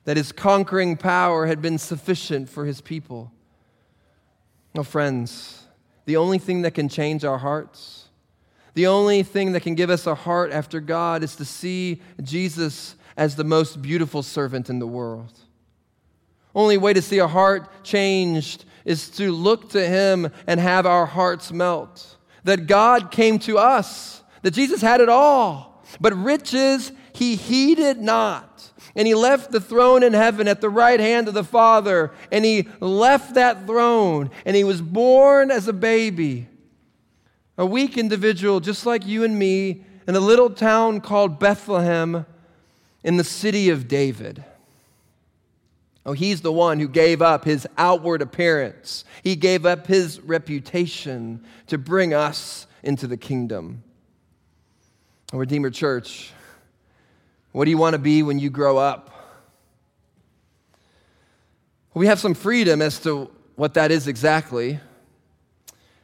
that 0.04 0.16
his 0.16 0.32
conquering 0.32 0.96
power 0.96 1.46
had 1.46 1.62
been 1.62 1.78
sufficient 1.78 2.48
for 2.48 2.64
his 2.64 2.80
people. 2.80 3.30
No, 4.74 4.82
friends, 4.82 5.64
the 6.04 6.16
only 6.16 6.38
thing 6.38 6.62
that 6.62 6.74
can 6.74 6.88
change 6.88 7.24
our 7.24 7.38
hearts 7.38 7.99
the 8.74 8.86
only 8.86 9.22
thing 9.22 9.52
that 9.52 9.62
can 9.62 9.74
give 9.74 9.90
us 9.90 10.06
a 10.06 10.14
heart 10.14 10.52
after 10.52 10.80
God 10.80 11.22
is 11.22 11.36
to 11.36 11.44
see 11.44 12.00
Jesus 12.22 12.94
as 13.16 13.36
the 13.36 13.44
most 13.44 13.82
beautiful 13.82 14.22
servant 14.22 14.70
in 14.70 14.78
the 14.78 14.86
world. 14.86 15.32
Only 16.54 16.78
way 16.78 16.92
to 16.92 17.02
see 17.02 17.18
a 17.18 17.26
heart 17.26 17.84
changed 17.84 18.64
is 18.84 19.10
to 19.10 19.32
look 19.32 19.70
to 19.70 19.86
Him 19.86 20.30
and 20.46 20.58
have 20.58 20.86
our 20.86 21.06
hearts 21.06 21.52
melt. 21.52 22.16
That 22.44 22.66
God 22.66 23.10
came 23.10 23.38
to 23.40 23.58
us, 23.58 24.22
that 24.42 24.52
Jesus 24.52 24.80
had 24.80 25.00
it 25.00 25.08
all, 25.08 25.84
but 26.00 26.14
riches 26.14 26.92
He 27.12 27.36
heeded 27.36 27.98
not. 27.98 28.72
And 28.96 29.06
He 29.06 29.14
left 29.14 29.52
the 29.52 29.60
throne 29.60 30.02
in 30.02 30.12
heaven 30.12 30.48
at 30.48 30.60
the 30.60 30.70
right 30.70 30.98
hand 30.98 31.28
of 31.28 31.34
the 31.34 31.44
Father, 31.44 32.12
and 32.32 32.44
He 32.44 32.68
left 32.80 33.34
that 33.34 33.66
throne, 33.66 34.30
and 34.44 34.56
He 34.56 34.64
was 34.64 34.80
born 34.80 35.50
as 35.50 35.68
a 35.68 35.72
baby 35.72 36.48
a 37.60 37.66
weak 37.66 37.98
individual 37.98 38.58
just 38.58 38.86
like 38.86 39.06
you 39.06 39.22
and 39.22 39.38
me 39.38 39.84
in 40.08 40.16
a 40.16 40.20
little 40.20 40.48
town 40.48 40.98
called 40.98 41.38
Bethlehem 41.38 42.24
in 43.04 43.18
the 43.18 43.22
city 43.22 43.68
of 43.68 43.86
David. 43.86 44.42
Oh, 46.06 46.12
he's 46.12 46.40
the 46.40 46.50
one 46.50 46.80
who 46.80 46.88
gave 46.88 47.20
up 47.20 47.44
his 47.44 47.68
outward 47.76 48.22
appearance. 48.22 49.04
He 49.22 49.36
gave 49.36 49.66
up 49.66 49.86
his 49.86 50.20
reputation 50.20 51.44
to 51.66 51.76
bring 51.76 52.14
us 52.14 52.66
into 52.82 53.06
the 53.06 53.18
kingdom. 53.18 53.82
Oh, 55.30 55.36
Redeemer 55.36 55.68
Church, 55.68 56.32
what 57.52 57.66
do 57.66 57.70
you 57.70 57.78
want 57.78 57.92
to 57.92 57.98
be 57.98 58.22
when 58.22 58.38
you 58.38 58.48
grow 58.48 58.78
up? 58.78 59.10
We 61.92 62.06
have 62.06 62.20
some 62.20 62.32
freedom 62.32 62.80
as 62.80 63.00
to 63.00 63.30
what 63.56 63.74
that 63.74 63.90
is 63.90 64.08
exactly. 64.08 64.80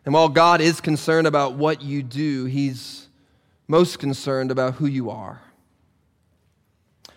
And 0.07 0.15
while 0.15 0.29
God 0.29 0.61
is 0.61 0.81
concerned 0.81 1.27
about 1.27 1.55
what 1.55 1.83
you 1.83 2.03
do, 2.03 2.45
He's 2.47 3.09
most 3.69 3.99
concerned 3.99 4.53
about 4.53 4.75
who 4.75 4.87
you 4.87 5.11
are. 5.11 5.43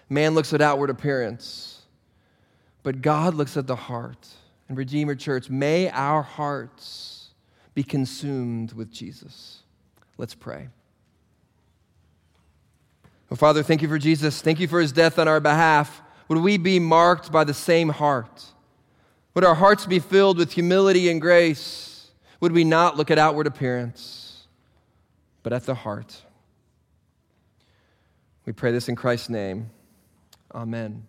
Man 0.09 0.33
looks 0.33 0.53
at 0.53 0.59
outward 0.59 0.89
appearance, 0.89 1.83
but 2.81 3.03
God 3.03 3.35
looks 3.35 3.55
at 3.55 3.67
the 3.67 3.75
heart. 3.75 4.27
And 4.67 4.77
Redeemer 4.77 5.15
Church, 5.15 5.49
may 5.49 5.89
our 5.89 6.23
hearts 6.23 7.29
be 7.75 7.83
consumed 7.83 8.73
with 8.73 8.91
Jesus. 8.91 9.59
Let's 10.17 10.33
pray. 10.33 10.67
Well, 13.29 13.37
Father, 13.37 13.61
thank 13.61 13.83
you 13.83 13.87
for 13.87 13.99
Jesus. 13.99 14.41
Thank 14.41 14.59
you 14.59 14.67
for 14.67 14.81
his 14.81 14.91
death 14.91 15.19
on 15.19 15.27
our 15.27 15.39
behalf. 15.39 16.01
Would 16.27 16.39
we 16.39 16.57
be 16.57 16.79
marked 16.79 17.31
by 17.31 17.43
the 17.43 17.53
same 17.53 17.89
heart? 17.89 18.45
Would 19.35 19.43
our 19.43 19.55
hearts 19.55 19.85
be 19.85 19.99
filled 19.99 20.39
with 20.39 20.51
humility 20.51 21.09
and 21.09 21.21
grace? 21.21 21.88
Would 22.39 22.51
we 22.51 22.63
not 22.63 22.95
look 22.95 23.11
at 23.11 23.17
outward 23.17 23.47
appearance, 23.47 24.47
but 25.43 25.51
at 25.53 25.65
the 25.65 25.75
heart? 25.75 26.21
We 28.45 28.53
pray 28.53 28.71
this 28.71 28.89
in 28.89 28.95
Christ's 28.95 29.29
name. 29.29 29.69
Amen. 30.53 31.05